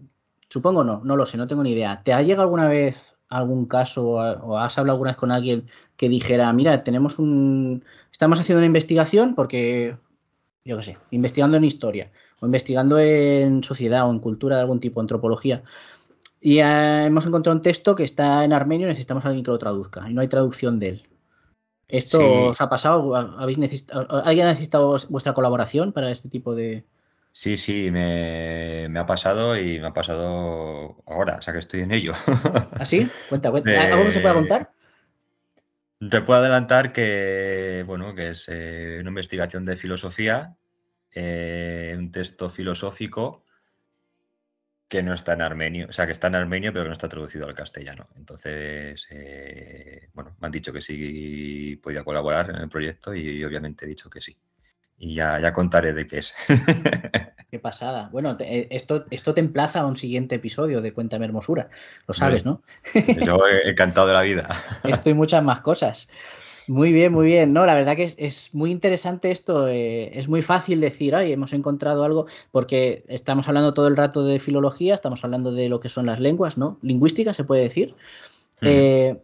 [0.49, 2.01] supongo no, no lo sé, no tengo ni idea.
[2.03, 5.65] ¿Te ha llegado alguna vez algún caso o, has hablado alguna vez con alguien
[5.97, 9.97] que dijera, mira, tenemos un, estamos haciendo una investigación porque,
[10.63, 14.79] yo qué sé, investigando en historia o investigando en sociedad o en cultura de algún
[14.79, 15.63] tipo, antropología,
[16.39, 19.51] y eh, hemos encontrado un texto que está en armenio y necesitamos a alguien que
[19.51, 21.03] lo traduzca y no hay traducción de él.
[21.87, 22.25] ¿Esto Sí.
[22.25, 23.15] os ha pasado?
[23.15, 26.85] ¿Habéis necesitado, ¿Alguien ha necesitado vuestra colaboración para este tipo de...?
[27.39, 31.81] Sí, sí, me, me ha pasado y me ha pasado ahora, o sea que estoy
[31.81, 32.13] en ello.
[32.71, 33.07] ¿Ah, sí?
[33.29, 33.79] Cuenta, cuenta.
[33.79, 34.71] ¿Algo que se pueda contar?
[35.99, 40.57] Te puedo adelantar que, bueno, que es eh, una investigación de filosofía,
[41.11, 43.45] eh, un texto filosófico
[44.87, 47.07] que no está en armenio, o sea, que está en armenio pero que no está
[47.07, 48.09] traducido al castellano.
[48.15, 53.85] Entonces, eh, bueno, me han dicho que sí podía colaborar en el proyecto y, obviamente
[53.85, 54.35] he dicho que sí.
[54.99, 56.33] Y ya, ya contaré de qué es.
[57.51, 58.09] Qué pasada.
[58.11, 61.69] Bueno, te- eh, esto, esto te emplaza a un siguiente episodio de Cuéntame Hermosura.
[62.05, 62.61] Lo sabes, ¿no?
[62.93, 64.49] Yo he encantado de la vida.
[64.83, 66.09] Esto y muchas más cosas.
[66.67, 67.53] Muy bien, muy bien.
[67.53, 69.69] No, la verdad que es, es muy interesante esto.
[69.69, 74.25] eh, es muy fácil decir, ay, hemos encontrado algo, porque estamos hablando todo el rato
[74.25, 76.77] de filología, estamos hablando de lo que son las lenguas, ¿no?
[76.81, 77.95] Lingüística, se puede decir.
[78.63, 79.21] Eh,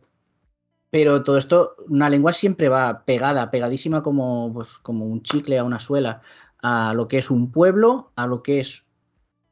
[0.93, 5.63] pero todo esto, una lengua siempre va pegada, pegadísima como, pues, como un chicle a
[5.63, 6.21] una suela,
[6.61, 8.85] a lo que es un pueblo, a lo que es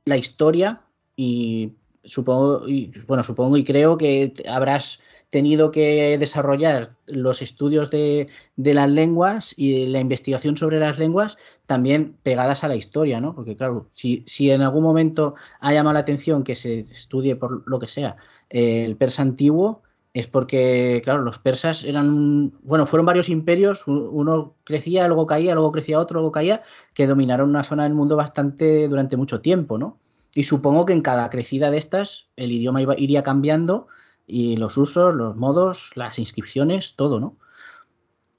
[0.05, 0.83] la historia
[1.15, 1.73] y
[2.03, 4.99] supongo, y, bueno, supongo y creo que habrás
[5.31, 12.17] tenido que desarrollar los estudios de, las lenguas y la investigación sobre las lenguas también
[12.21, 13.33] pegadas a la historia, ¿no?
[13.33, 17.67] Porque claro, si, si en algún momento ha llamado la atención que se estudie por
[17.67, 18.15] lo que sea
[18.51, 19.81] eh, el persa antiguo,
[20.13, 25.71] es porque, claro, los persas eran, bueno, fueron varios imperios, uno crecía, luego caía, luego
[25.71, 29.97] crecía otro, luego caía, que dominaron una zona del mundo bastante durante mucho tiempo, ¿no?
[30.35, 33.87] Y supongo que en cada crecida de estas el idioma iba- iría cambiando
[34.27, 37.37] y los usos, los modos, las inscripciones, todo, ¿no?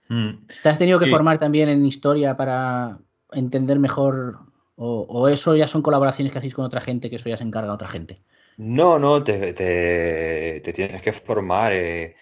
[0.09, 0.47] Mm.
[0.63, 1.11] ¿Te has tenido que Sí.
[1.11, 2.99] formar también en historia para
[3.31, 4.41] entender mejor
[4.77, 7.45] o, o eso ya son colaboraciones que hacéis con otra gente, que eso ya se
[7.45, 8.21] encarga otra gente?
[8.59, 11.73] No, no, te, te- te tienes que formar.
[11.73, 12.17] eh.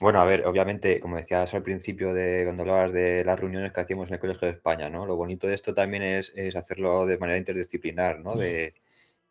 [0.00, 3.80] Bueno, a ver, obviamente, como decías al principio de cuando hablabas de las reuniones que
[3.80, 5.06] hacíamos en el Colegio de España, ¿no?
[5.06, 8.36] Lo bonito de esto también es, es hacerlo de manera interdisciplinar, ¿no?
[8.36, 8.74] De,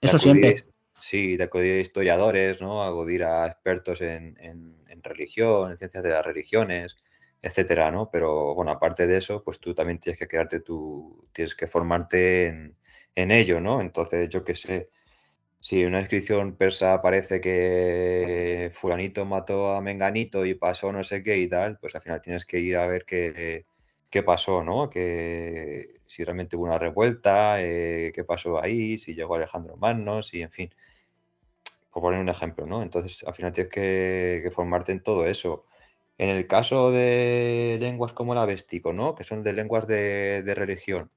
[0.01, 0.65] de Eso acudir, siempre.
[0.99, 2.83] sí, de acudir a historiadores, ¿no?
[2.83, 6.97] Acudir a expertos en, en- en religión, en ciencias de las religiones,
[7.41, 8.09] etcétera, ¿no?
[8.11, 12.47] Pero bueno, aparte de eso, pues tú también tienes que crearte tu, tienes que formarte
[12.47, 12.77] en,
[13.15, 13.81] en ello, ¿no?
[13.81, 14.89] Entonces, yo qué sé.
[15.61, 21.37] Si una inscripción persa aparece que fulanito mató a menganito y pasó no sé qué
[21.37, 23.65] y tal, pues al final tienes que ir a ver qué,
[24.09, 24.89] qué pasó, ¿no?
[24.89, 30.41] Que si realmente hubo una revuelta, eh, qué pasó ahí, si llegó Alejandro Magno, si
[30.41, 30.73] en fin,
[31.91, 32.81] por poner un ejemplo, ¿no?
[32.81, 35.65] Entonces al final tienes que, que formarte en todo eso.
[36.17, 39.15] En el caso de lenguas como el avéstico, ¿no?
[39.15, 41.11] Que son de lenguas de, de religión.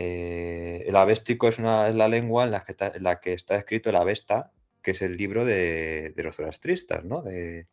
[0.00, 3.32] Eh, el avéstico es, una, es la lengua en la, que está, en la que
[3.32, 7.20] está escrito el Avesta, que es el libro de, los zoroastristas, ¿no?
[7.20, 7.66] De,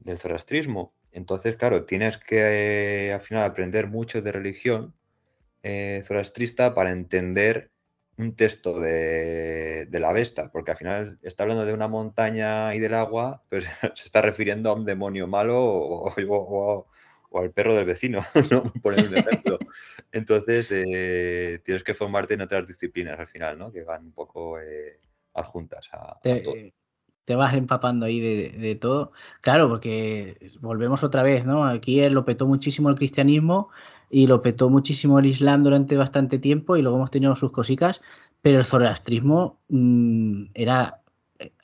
[0.00, 0.94] del zoroastrismo.
[1.12, 4.94] Entonces, claro, tienes que eh, al final aprender mucho de religión
[5.62, 7.70] eh, zoroastrista para entender
[8.18, 12.94] un texto de, la Avesta, porque al final está hablando de una montaña y del
[12.94, 16.88] agua, pero se está refiriendo a un demonio malo o-
[17.34, 18.20] o al perro del vecino,
[18.50, 18.62] ¿no?
[18.80, 19.58] Por un ejemplo.
[20.12, 23.72] Entonces, eh, tienes que formarte en otras disciplinas al final, ¿no?
[23.72, 25.00] Que van un poco eh,
[25.34, 26.52] adjuntas a, a todo.
[26.54, 26.74] Te,
[27.24, 29.10] te vas empapando ahí de, de todo.
[29.40, 31.64] Claro, porque volvemos otra vez, ¿no?
[31.66, 33.70] Aquí él lo petó muchísimo el cristianismo
[34.10, 38.00] y lo petó muchísimo el islam durante bastante tiempo y luego hemos tenido sus cositas,
[38.42, 41.00] pero el zoroastrismo mm, era,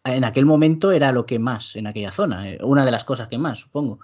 [0.03, 3.29] en aquel momento era lo que más en aquella zona, eh, una de las cosas
[3.29, 4.01] que más, supongo.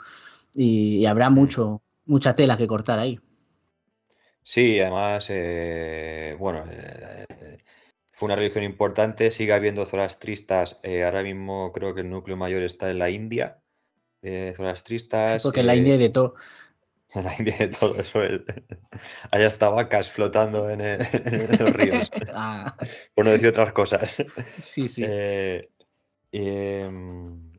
[0.57, 1.30] Y, y habrá Mm.
[1.30, 3.20] mucho, mucha tela que cortar ahí.
[4.42, 7.59] Sí, además, eh, bueno, eh,
[8.12, 12.62] fue una religión importante, sigue habiendo zoroastristas, eh, ahora mismo creo que el núcleo mayor
[12.62, 13.62] está en la India,
[14.22, 16.34] eh, zoroastristas, Porque en la India hay eh, de todo.
[17.14, 18.42] en la India y todo eso, es-
[19.32, 22.76] hay hasta vacas flotando en, el- en los ríos, Ah,
[23.14, 24.14] por no decir otras cosas.
[24.59, 25.04] sí, sí.
[25.04, 25.70] Eh,
[26.32, 27.52] y, em,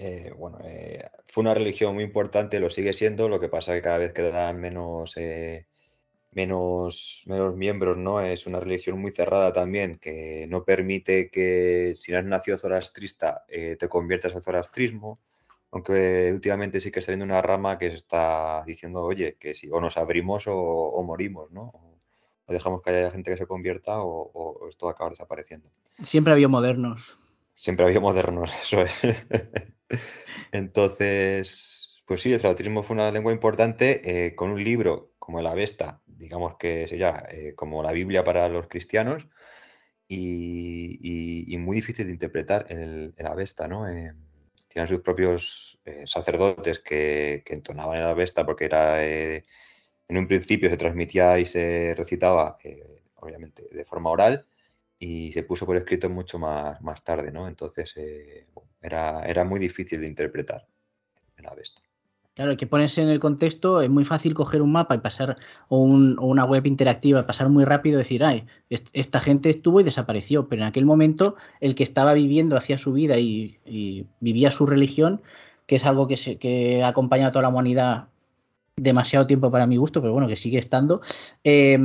[0.00, 3.82] eh, bueno, eh, fue una religión muy importante, lo sigue siendo, lo que pasa que
[3.82, 5.66] cada vez quedan menos, eh,
[6.32, 8.20] menos, menos miembros, ¿no?
[8.20, 13.44] Es una religión muy cerrada también, que no permite que si no has nacido zoroastrista
[13.48, 15.18] eh, te conviertas al zoroastrismo,
[15.72, 19.68] aunque últimamente sí que está viendo una rama que se está diciendo, oye, que si
[19.68, 21.62] o nos abrimos o, o morimos, ¿no?
[21.74, 21.98] O,
[22.46, 25.68] o dejamos que haya gente que se convierta o, o esto acaba desapareciendo.
[26.04, 27.18] Siempre ha habido modernos.
[27.54, 29.02] Siempre ha habido modernos, eso es.
[30.52, 35.46] Entonces, pues sí, el zoroastrismo fue una lengua importante eh, con un libro como el
[35.46, 39.28] Avesta, digamos que sería eh, como la Biblia para los cristianos
[40.08, 43.86] y, muy difícil de interpretar el, el Avesta, ¿no?
[43.88, 44.14] Eh,
[44.68, 49.44] tienen sus propios sacerdotes que, entonaban el Avesta porque era, en
[50.08, 52.56] un principio se transmitía y se recitaba,
[53.16, 54.46] obviamente, de forma oral
[54.98, 57.46] y se puso por escrito mucho más, más tarde, ¿no?
[57.48, 58.46] Entonces, eh,
[58.82, 60.66] era, era muy difícil de interpretar
[61.36, 61.80] el Avesta.
[62.34, 65.38] Claro, hay que ponerse en el contexto, es muy fácil coger un mapa y pasar,
[65.68, 69.50] o, un- o una web interactiva, pasar muy rápido y decir, ay, est- esta gente
[69.50, 73.58] estuvo y desapareció, pero en aquel momento el que estaba viviendo hacía su vida y,
[73.66, 75.20] y vivía su religión,
[75.66, 78.06] que es algo que, se, que ha acompañado a toda la humanidad
[78.76, 81.00] demasiado tiempo para mi gusto, pero bueno, que sigue estando.
[81.44, 81.76] eh,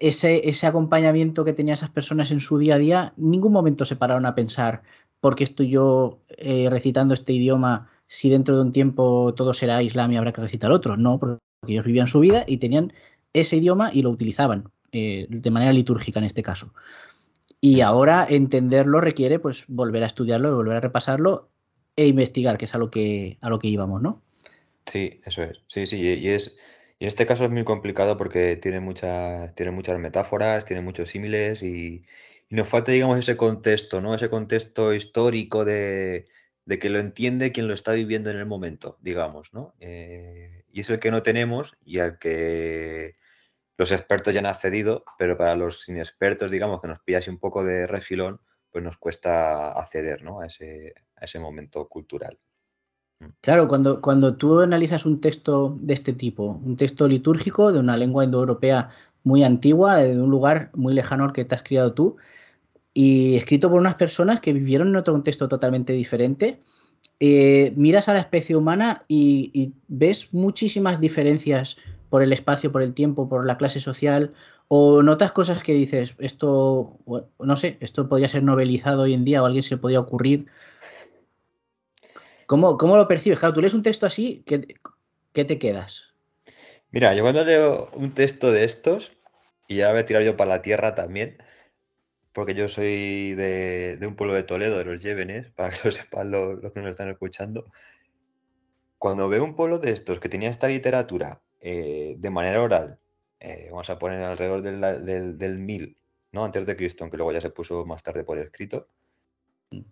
[0.00, 3.96] ese, ese acompañamiento que tenía esas personas en su día a día, ningún momento se
[3.96, 4.82] pararon a pensar
[5.20, 9.82] por qué estoy yo eh, recitando este idioma si dentro de un tiempo todo será
[9.82, 10.96] islam y habrá que recitar otro.
[10.96, 11.38] No, porque
[11.68, 12.92] ellos vivían su vida y tenían
[13.34, 16.72] ese idioma y lo utilizaban eh, de manera litúrgica en este caso.
[17.60, 21.50] Y ahora entenderlo requiere pues volver a estudiarlo, volver a repasarlo
[21.94, 24.22] e investigar, que es a lo que, a lo que íbamos, ¿no?
[24.86, 25.60] Sí, eso es.
[25.66, 26.58] Sí, sí, y es,
[27.00, 31.08] y en este caso es muy complicado porque tiene muchas, tiene muchas metáforas, tiene muchos
[31.08, 32.04] símiles y,
[32.50, 34.14] nos falta, digamos, ese contexto, ¿no?
[34.14, 36.26] Ese contexto histórico de,
[36.66, 39.74] de que lo entiende quien lo está viviendo en el momento, digamos, ¿no?
[39.80, 43.16] Eh, y es el que no tenemos y al que
[43.78, 47.38] los expertos ya han accedido, pero para los inexpertos, digamos, que nos pilla así un
[47.38, 48.40] poco de refilón,
[48.70, 50.40] pues nos cuesta acceder, ¿no?
[50.42, 52.38] A ese, a ese momento cultural.
[53.42, 57.96] Claro, cuando, cuando tú analizas un texto de este tipo, un texto litúrgico de una
[57.96, 58.90] lengua indoeuropea
[59.24, 62.16] muy antigua, de un lugar muy lejano al que te has criado tú,
[62.94, 66.62] y escrito por unas personas que vivieron en otro contexto totalmente diferente,
[67.20, 71.76] eh, miras a la especie humana y, ves muchísimas diferencias
[72.08, 74.32] por el espacio, por el tiempo, por la clase social
[74.72, 76.96] ¿O notas cosas que dices, esto,
[77.40, 79.98] no sé, esto podría ser novelizado hoy en día o a alguien se le podía
[79.98, 80.46] ocurrir?
[82.50, 83.38] ¿Cómo, cómo lo percibes?
[83.38, 84.60] Claro, tú lees un texto así, ¿qué,
[85.32, 86.16] qué te quedas?
[86.90, 89.12] Mira, yo cuando leo un texto de estos,
[89.68, 91.38] y ya voy a tirar yo para la tierra también,
[92.32, 95.92] porque yo soy de, de un pueblo de Toledo, de los Llévenes, para que lo
[95.92, 97.66] sepan los, que nos están escuchando.
[98.98, 102.98] Cuando veo un pueblo de estos que tenía esta literatura eh, de manera oral,
[103.38, 105.96] eh, vamos a poner alrededor del, del, del 1000,
[106.32, 106.44] ¿no?
[106.44, 108.88] Antes de Cristo, aunque luego ya se puso más tarde por escrito,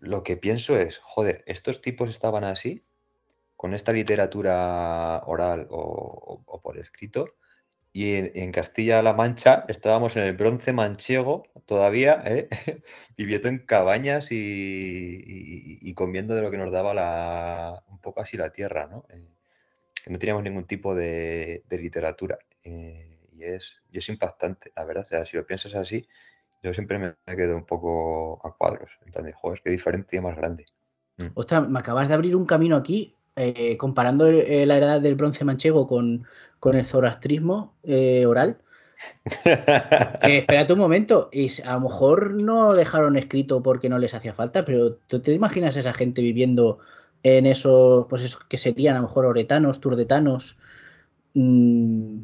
[0.01, 2.85] lo que pienso es, joder, estos tipos estaban así,
[3.57, 7.35] con esta literatura oral o, por escrito,
[7.93, 12.49] y en, Castilla-La Mancha estábamos en el bronce manchego todavía, ¿eh?
[13.17, 18.51] viviendo en cabañas y, comiendo de lo que nos daba la, un poco así la
[18.51, 19.05] tierra, ¿no?
[19.11, 19.27] Eh,
[20.05, 22.39] que no teníamos ningún tipo de, de literatura.
[22.63, 25.03] eh, y, es, y es impactante, la verdad.
[25.03, 26.07] O sea, si lo piensas así,
[26.63, 28.91] yo siempre me, quedo un poco a cuadros.
[29.05, 30.67] En plan de, joder, qué diferencia más grande.
[31.19, 31.27] Mm.
[31.35, 35.45] Ostras, me acabas de abrir un camino aquí, eh, comparando eh, la edad del bronce
[35.45, 36.27] manchego con,
[36.61, 38.59] con el zoroastrismo eh, oral.
[40.23, 44.35] Eh, espérate un momento, y a lo mejor no dejaron escrito porque no les hacía
[44.35, 46.81] falta, pero ¿tú te imaginas a esa gente viviendo
[47.23, 50.59] en esos, pues eso que serían a lo mejor oretanos, turdetanos,
[51.35, 52.21] mm,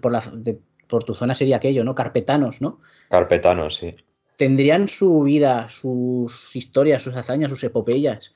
[0.00, 1.94] por, la, de- por tu zona sería aquello, ¿no?
[1.94, 2.80] Carpetanos, ¿no?
[3.08, 3.96] Carpetanos, sí.
[4.36, 8.34] Tendrían su vida, sus historias, sus hazañas, sus epopeyas.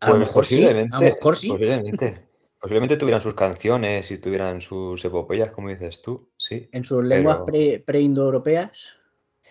[0.00, 1.48] A lo Pues mejor sí, a lo posiblemente, mejor sí.
[1.48, 2.26] posiblemente.
[2.60, 6.68] Posiblemente tuvieran sus canciones y tuvieran sus epopeyas, como dices tú, sí.
[6.72, 8.96] en sus lenguas Pero, pre- pre-indoeuropeas,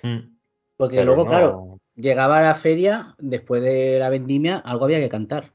[0.02, 0.38] Mm,
[0.78, 5.10] porque pero luego, claro, llegaba a la feria, después de la vendimia, algo había que
[5.10, 5.52] cantar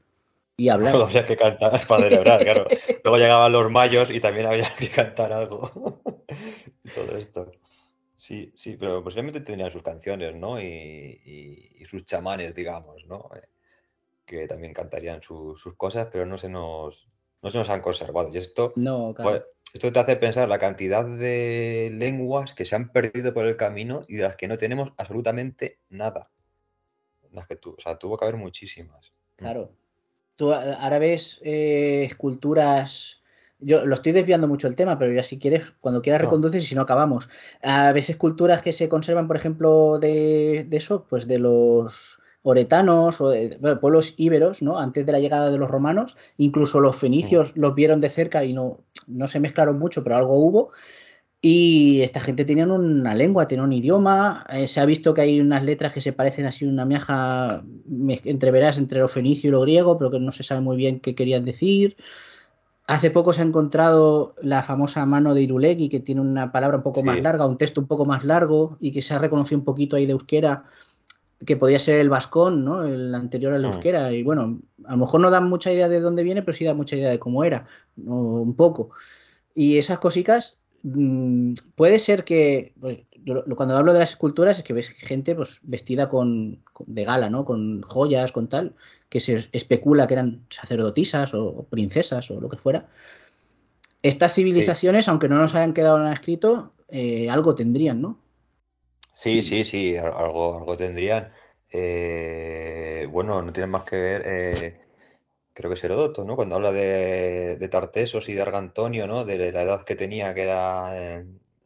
[0.55, 1.01] y algo hablar.
[1.09, 2.67] había que cantar para celebrar, claro.
[3.03, 5.71] Luego llegaban los mayos y también había que cantar algo.
[6.93, 7.51] Todo esto.
[8.15, 10.59] Sí, sí, pero posiblemente tendrían sus canciones, ¿no?
[10.59, 13.29] Y, y- y sus chamanes, digamos, ¿no?
[13.35, 13.47] Eh,
[14.25, 17.09] que también cantarían su- sus cosas, pero no se nos,
[17.41, 18.29] no se nos han conservado.
[18.33, 19.43] Y esto, No, pues,
[19.73, 24.03] esto te hace pensar la cantidad de lenguas que se han perdido por el camino
[24.07, 26.31] y de las que no tenemos absolutamente nada.
[27.31, 29.13] Las que tu- o sea, tuvo que haber muchísimas.
[29.35, 29.73] Claro.
[30.37, 33.21] Tú ahora ves eh, esculturas.
[33.59, 36.27] Yo lo estoy desviando mucho el tema, pero ya si quieres, cuando quieras No.
[36.27, 37.29] reconduces y si no acabamos.
[37.63, 43.21] Ah, ves esculturas que se conservan, por ejemplo, de, de eso, pues de los oretanos
[43.21, 44.77] o de bueno, pueblos íberos, ¿no?
[44.77, 46.99] Antes de la llegada de los romanos, incluso los Mm.
[46.99, 50.71] fenicios los vieron de cerca y no, no se mezclaron mucho, pero algo hubo.
[51.41, 54.45] Y esta gente tenían una lengua, tenían un idioma.
[54.49, 57.63] eh, se ha visto que hay unas letras que se parecen así, una miaja
[58.25, 61.13] entreverás entre lo fenicio y lo griego, pero que no se sabe muy bien qué
[61.15, 61.97] querían decir.
[62.87, 66.83] Hace poco se ha encontrado la famosa mano de Irulegui, que tiene una palabra un
[66.83, 69.65] poco más larga, un texto un poco más largo, y que se ha reconocido un
[69.65, 70.65] poquito ahí de euskera,
[71.45, 72.83] que podía ser el vascón, ¿no?
[72.83, 73.65] El anterior al Mm.
[73.65, 74.11] euskera.
[74.13, 76.73] Y bueno, a lo mejor no dan mucha idea de dónde viene, pero sí da
[76.75, 77.65] mucha idea de cómo era,
[77.95, 78.15] ¿no?
[78.15, 78.91] un poco.
[79.55, 84.57] Y esas cositas, mmm, puede ser que, pues, yo lo- cuando hablo de las esculturas,
[84.59, 87.45] es que ves gente pues, vestida con, de gala, ¿no?
[87.45, 88.75] Con joyas, con tal,
[89.09, 92.87] que se especula que eran sacerdotisas o, o princesas o lo que fuera.
[94.03, 98.19] Estas Sí, civilizaciones, aunque no nos hayan quedado nada escrito, eh, algo tendrían, ¿no?
[99.13, 101.31] sí, sí, sí, al- algo, algo tendrían.
[101.69, 104.81] Eh, bueno, no tienen más que ver, eh,
[105.53, 106.35] creo que es Heródoto, ¿no?
[106.35, 109.25] Cuando habla de, de Tartesos y de Argantonio, ¿no?
[109.25, 111.25] De la edad que tenía, que era, eh,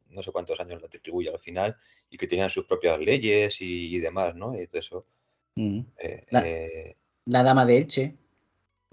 [0.09, 1.77] no sé cuántos años le atribuye al final,
[2.09, 4.59] y que tenían sus propias leyes y, y demás, ¿no?
[4.59, 5.07] Y todo eso.
[5.55, 5.81] Mm.
[5.97, 6.95] eh, La, eh,
[7.25, 8.17] la dama de Elche,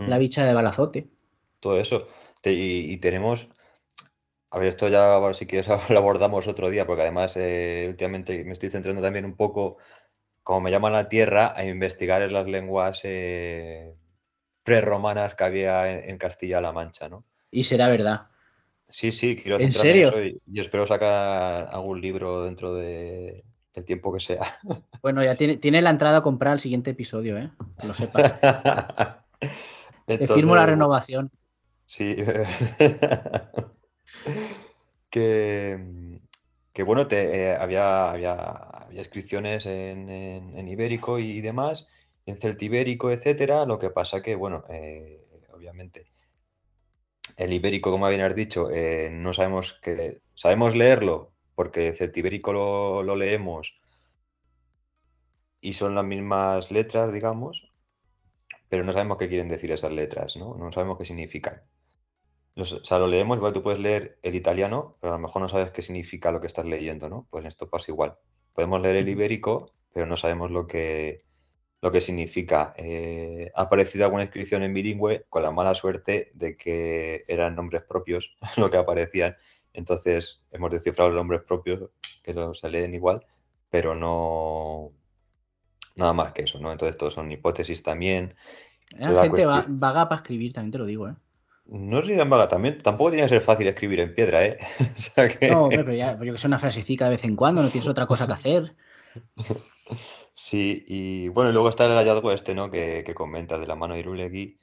[0.04, 1.10] la mm, bicha de Balazote.
[1.60, 2.08] todo eso.
[2.42, 3.48] Te- y, y tenemos,
[4.50, 8.52] a ver, esto ya, si quieres, lo abordamos otro día, porque además eh, últimamente me
[8.52, 9.78] estoy centrando también un poco,
[10.44, 13.04] como me llaman la tierra, a investigar en las lenguas
[14.64, 17.24] prerromanas que había en, en Castilla-La Mancha, ¿no?
[17.50, 18.28] Y será verdad.
[18.88, 23.44] Sí, sí, quiero ¿En eso y, y espero sacar algún libro dentro de,
[23.74, 24.56] del tiempo que sea.
[25.02, 27.50] Bueno, ya tiene, tiene la entrada comprada al siguiente episodio, ¿eh?
[27.80, 28.34] Que lo sepas.
[30.06, 31.30] Te firmo la renovación.
[31.86, 32.16] sí.
[35.10, 36.20] que,
[36.72, 41.88] que bueno, te, eh, había, había, había inscripciones en, en- en ibérico y demás,
[42.26, 43.64] en celtibérico, etcétera.
[43.66, 46.06] Lo que pasa que, bueno, eh, obviamente,
[47.36, 52.52] el ibérico, como bien has dicho, eh, no sabemos que sabemos leerlo porque el celtibérico
[52.52, 53.78] lo, lo leemos
[55.60, 57.70] y son las mismas letras, digamos,
[58.68, 60.54] pero no sabemos qué quieren decir esas letras, ¿no?
[60.56, 61.62] No sabemos qué significan.
[62.56, 65.42] Los- o sea, lo leemos, igual tú puedes leer el italiano, pero a lo mejor
[65.42, 67.28] no sabes qué significa lo que estás leyendo, ¿no?
[67.30, 68.16] Pues esto pasa igual.
[68.54, 71.20] Podemos leer el ibérico, pero no sabemos lo que,
[71.86, 72.74] lo que significa.
[72.76, 77.84] Eh, ha aparecido alguna inscripción en bilingüe con la mala suerte de que eran nombres
[77.84, 79.36] propios lo que aparecían.
[79.72, 81.90] Entonces hemos descifrado los nombres propios
[82.24, 83.24] que lo- se leen igual,
[83.70, 84.90] pero no
[85.94, 86.72] nada más que eso, ¿no?
[86.72, 88.34] Entonces todos son hipótesis también.
[88.98, 91.14] Era La gente va- vaga para escribir, también te lo digo, ¿eh?
[91.66, 94.58] No sé si en vaga también, tampoco tiene que ser fácil escribir en piedra, ¿eh?
[94.98, 97.62] O sea que- No, pero ya, yo que sé, una frasecita de vez en cuando,
[97.62, 98.74] no tienes otra cosa que hacer.
[100.38, 102.70] Sí, y bueno, y luego está el hallazgo este, ¿no?
[102.70, 104.58] Que, que comentas de la mano de Irulegui,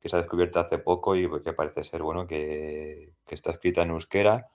[0.00, 3.82] que se ha descubierto hace poco y que parece ser, bueno, que, que está escrita
[3.82, 4.48] en euskera,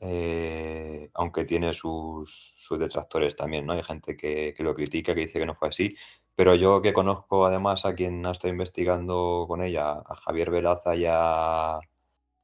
[0.00, 3.74] eh, aunque tiene sus, sus detractores también, ¿no?
[3.74, 5.96] Hay gente que, que lo critica, que dice que no fue así,
[6.34, 10.96] pero yo que conozco además a quien ha estado investigando con ella, a Javier Velaza
[10.96, 11.80] y a,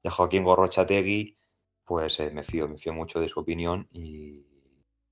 [0.03, 1.39] y a Joaquín Gorrochategui,
[1.85, 4.47] pues eh, me fío, me fío mucho de su opinión y,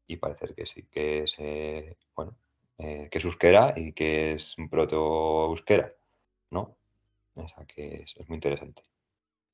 [0.06, 2.36] y parece que sí, que es, eh, bueno,
[2.82, 5.92] eh, que es euskera y que es un proto-euskera,
[6.50, 6.76] ¿no?
[7.34, 8.82] O sea que es, es muy interesante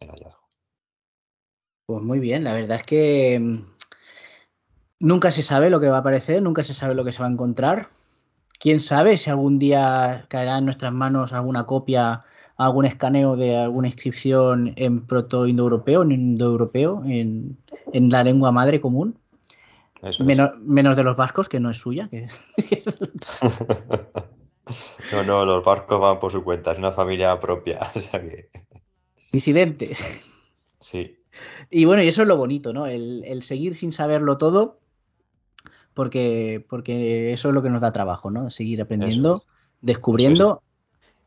[0.00, 0.46] el hallazgo.
[1.86, 3.58] Pues muy bien, la verdad es que mm,
[5.00, 7.28] nunca se sabe lo que va a aparecer, nunca se sabe lo que se va
[7.28, 7.90] a encontrar.
[8.58, 12.20] Quién sabe si algún día caerá en nuestras manos alguna copia,
[12.56, 17.58] algún escaneo de alguna inscripción en proto-indoeuropeo, en indoeuropeo, en,
[17.92, 19.18] en la lengua madre común.
[20.02, 20.26] Eso es.
[20.26, 22.08] Menos, menos de los vascos, que no es suya.
[22.08, 22.40] Que es-
[25.12, 28.50] No, no, los barcos van por su cuenta, es una familia propia, o sea que
[29.32, 29.98] disidentes.
[30.80, 31.16] sí,
[31.70, 32.86] Y bueno, y eso es lo bonito, ¿no?
[32.86, 34.80] El, el seguir sin saberlo todo,
[35.94, 38.50] porque, porque eso es lo que nos da trabajo, ¿no?
[38.50, 39.44] Seguir aprendiendo,
[39.80, 40.62] descubriendo.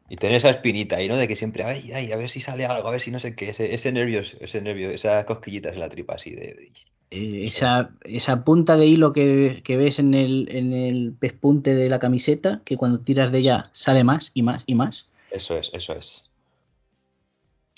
[0.10, 1.18] Y tener esa espinita ahí, ¿no?
[1.18, 3.36] De que siempre, ay, ay, a ver si sale algo, a ver si no sé
[3.36, 6.70] qué, ese, ese nervio, ese nervio, esas cosquillitas en la tripa así de...
[7.12, 11.90] eh, esa, esa punta de hilo que, que ves en el, en el pespunte de
[11.90, 15.10] la camiseta, que cuando tiras de ella sale más y más y más.
[15.32, 16.30] Eso es, eso es.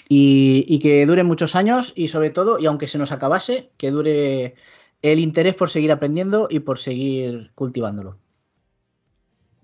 [0.09, 3.91] Y, y que dure muchos años y sobre todo, y aunque se nos acabase, que
[3.91, 4.55] dure
[5.01, 8.17] el interés por seguir aprendiendo y por seguir cultivándolo.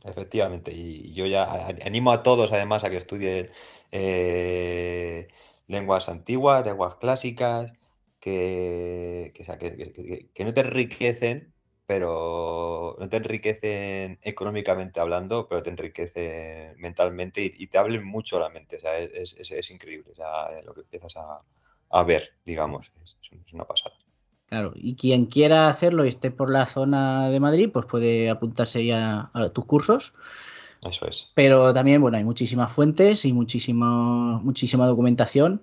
[0.03, 3.49] Efectivamente, y yo ya animo a todos además a que estudien
[3.91, 5.27] eh,
[5.67, 7.73] lenguas antiguas, lenguas clásicas,
[8.27, 9.75] que, que, o sea, que-
[10.33, 11.53] que- no te enriquecen,
[11.85, 18.39] pero no te enriquecen económicamente hablando, pero te enriquecen mentalmente y, y te abren mucho
[18.39, 21.41] la mente, o sea, es, es- es increíble, o sea, lo que empiezas a,
[21.89, 23.17] a ver, digamos, es,
[23.47, 23.95] es una pasada.
[24.47, 28.85] Claro, y quien quiera hacerlo y esté por la zona de Madrid, pues puede apuntarse
[28.85, 30.13] ya a tus cursos.
[30.91, 31.19] Eso es.
[31.33, 35.61] Pero también, bueno, hay muchísimas fuentes y muchísima, muchísima documentación,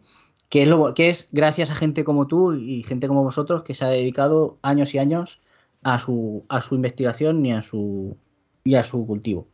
[0.94, 4.59] que es, gracias a gente como tú y gente como vosotros que se ha dedicado
[4.62, 5.40] años y años
[5.82, 8.16] a su, a su investigación y a su,
[8.62, 9.48] y a su cultivo.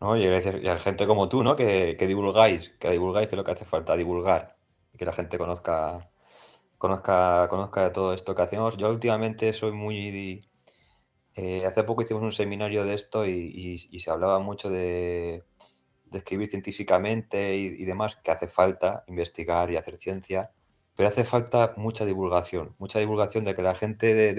[0.00, 0.16] ¿no?
[0.16, 1.54] Y gracias a gente como tú, ¿no?
[1.54, 4.56] Que, que divulgáis, que divulgáis, que es lo que hace falta, divulgar,
[4.98, 6.10] que la gente conozca,
[6.78, 8.76] conozca, conozca todo esto que hacemos.
[8.76, 10.48] Yo últimamente soy muy...
[11.34, 15.44] eh, hace poco hicimos un seminario de esto y se hablaba mucho de,
[16.06, 20.50] de escribir científicamente y, demás, que hace falta investigar y hacer ciencia,
[20.94, 24.34] pero hace falta mucha divulgación, mucha divulgación de que la gente de-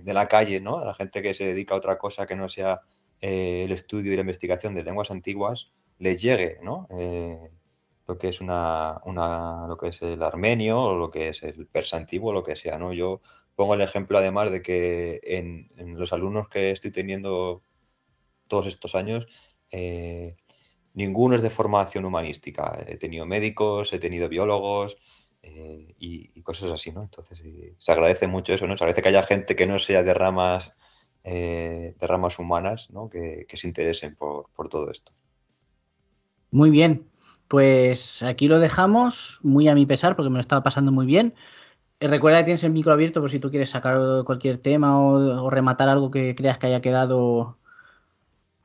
[0.00, 0.84] de la calle, ¿no?
[0.84, 2.80] La gente que se dedica a otra cosa que no sea
[3.20, 6.86] eh, el estudio y la investigación de lenguas antiguas, les llegue, ¿no?
[6.90, 7.50] Eh,
[8.06, 11.66] lo que es una, una- lo que es el armenio o lo que es el
[11.66, 12.92] persa antiguo, lo que sea, ¿no?
[12.92, 13.20] Yo
[13.54, 17.62] pongo el ejemplo además de que en, en los alumnos que estoy teniendo
[18.48, 19.26] todos estos años,
[19.72, 20.36] eh,
[21.00, 22.78] ninguno es de formación humanística.
[22.86, 24.96] He tenido médicos, he tenido biólogos
[25.42, 27.02] eh, y, cosas así, ¿no?
[27.02, 28.76] Entonces eh, se agradece mucho eso, ¿no?
[28.76, 30.72] Se agradece que haya gente que no sea de ramas,
[31.24, 33.08] eh, de ramas humanas, ¿no?
[33.08, 35.12] Que, se interesen por, por todo esto.
[36.50, 37.06] Muy bien,
[37.48, 41.34] pues aquí lo dejamos, muy a mi pesar, porque me lo estaba pasando muy bien.
[42.00, 45.88] Recuerda que tienes el micro abierto por si tú quieres sacar cualquier tema o, rematar
[45.88, 47.58] algo que creas que haya quedado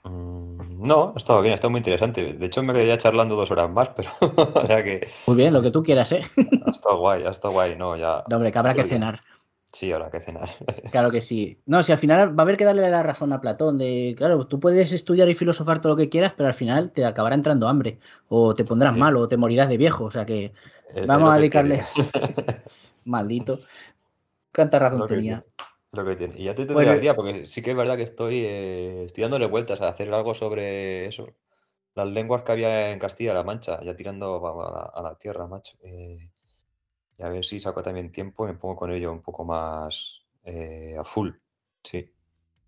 [0.09, 2.33] no, ha estado bien, ha estado muy interesante.
[2.33, 4.09] De hecho, me quedaría charlando dos horas más, pero
[4.53, 6.23] o sea que muy bien, lo que tú quieras, ¿eh?
[6.65, 7.75] ha estado guay, ha estado guay.
[7.75, 8.23] No, ya.
[8.29, 9.21] No, hombre, que habrá que cenar.
[9.71, 10.49] Sí, habrá que cenar.
[10.91, 11.59] Claro que sí.
[11.65, 14.47] No, si al final va a haber que darle la razón a Platón de, claro,
[14.47, 17.67] tú puedes estudiar y filosofar todo lo que quieras, pero al final te acabará entrando
[17.67, 17.99] hambre,
[18.29, 18.99] o te pondrás Sí.
[18.99, 20.53] mal, o te morirás de viejo, o sea que
[20.93, 21.83] es vamos a dedicarle,
[23.03, 23.59] maldito.
[24.53, 25.43] Cuánta razón tenía.
[25.91, 26.33] Lo que tiene.
[26.37, 29.21] Y ya te tendré al día, porque sí que es verdad que estoy, eh, estoy
[29.23, 31.27] dándole vueltas a hacer algo sobre eso.
[31.95, 35.77] las lenguas que había en Castilla-La Mancha, ya tirando a, la, a la tierra, macho.
[35.83, 36.31] Eh,
[37.17, 40.21] y a ver si saco también tiempo y me pongo con ello un poco más
[40.43, 41.29] eh, a full.
[41.83, 42.11] Sí.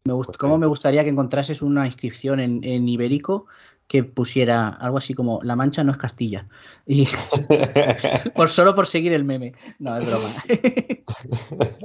[0.06, 3.48] Me gust- Pues ¿Cómo me gustaría que encontrases una inscripción en, en Ibérico
[3.88, 6.48] que pusiera algo así como La Mancha no es Castilla?
[6.86, 7.08] Y
[8.36, 9.54] por solo por seguir el meme.
[9.80, 10.34] No, es broma.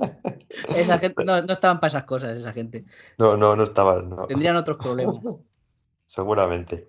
[0.77, 2.85] esa gente, no, no estaban para esas cosas, esa gente.
[3.19, 4.01] No, no, no estaba.
[4.03, 4.27] No.
[4.27, 5.17] Tendrían otros problemas.
[6.07, 6.89] Seguramente.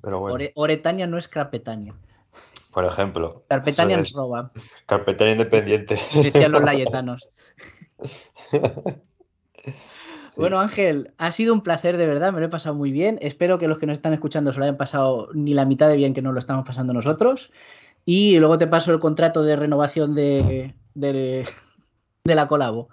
[0.00, 1.94] Pero bueno, Ore- Oretania no es Carpetania.
[2.72, 3.44] por ejemplo.
[3.48, 4.50] Carpetania nos es roba,
[4.86, 6.00] Carpetero independiente.
[6.14, 7.28] decían los layetanos.
[8.50, 8.60] Sí.
[10.40, 13.18] Bueno, Ángel, ha sido un placer de verdad, me lo he pasado muy bien.
[13.20, 15.96] Espero que los que nos están escuchando se lo hayan pasado ni la mitad de
[15.96, 17.52] bien que nos lo estamos pasando nosotros.
[18.06, 21.46] Y luego te paso el contrato de renovación de, de,
[22.24, 22.88] de la colabo.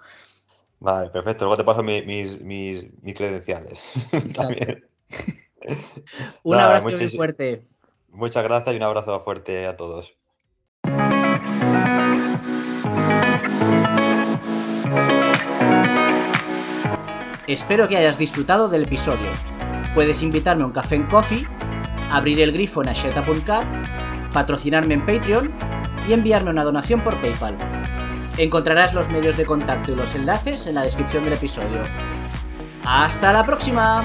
[0.80, 1.44] Vale, perfecto.
[1.44, 3.80] Luego te paso mi- mis, mis, mis credenciales.
[4.36, 4.86] También.
[6.42, 7.66] Un Nada, abrazo muy fuerte.
[8.08, 10.16] Muchas gracias y un abrazo fuerte a todos.
[17.46, 19.30] Espero que hayas disfrutado del episodio.
[19.94, 21.46] Puedes invitarme a un café en coffee,
[22.10, 23.66] abrir el grifo en asheta.cat,
[24.32, 25.52] patrocinarme en Patreon
[26.08, 27.56] y enviarme una donación por PayPal.
[28.38, 31.82] Encontrarás los medios de contacto y los enlaces en la descripción del episodio.
[32.84, 34.04] ¡Hasta la próxima!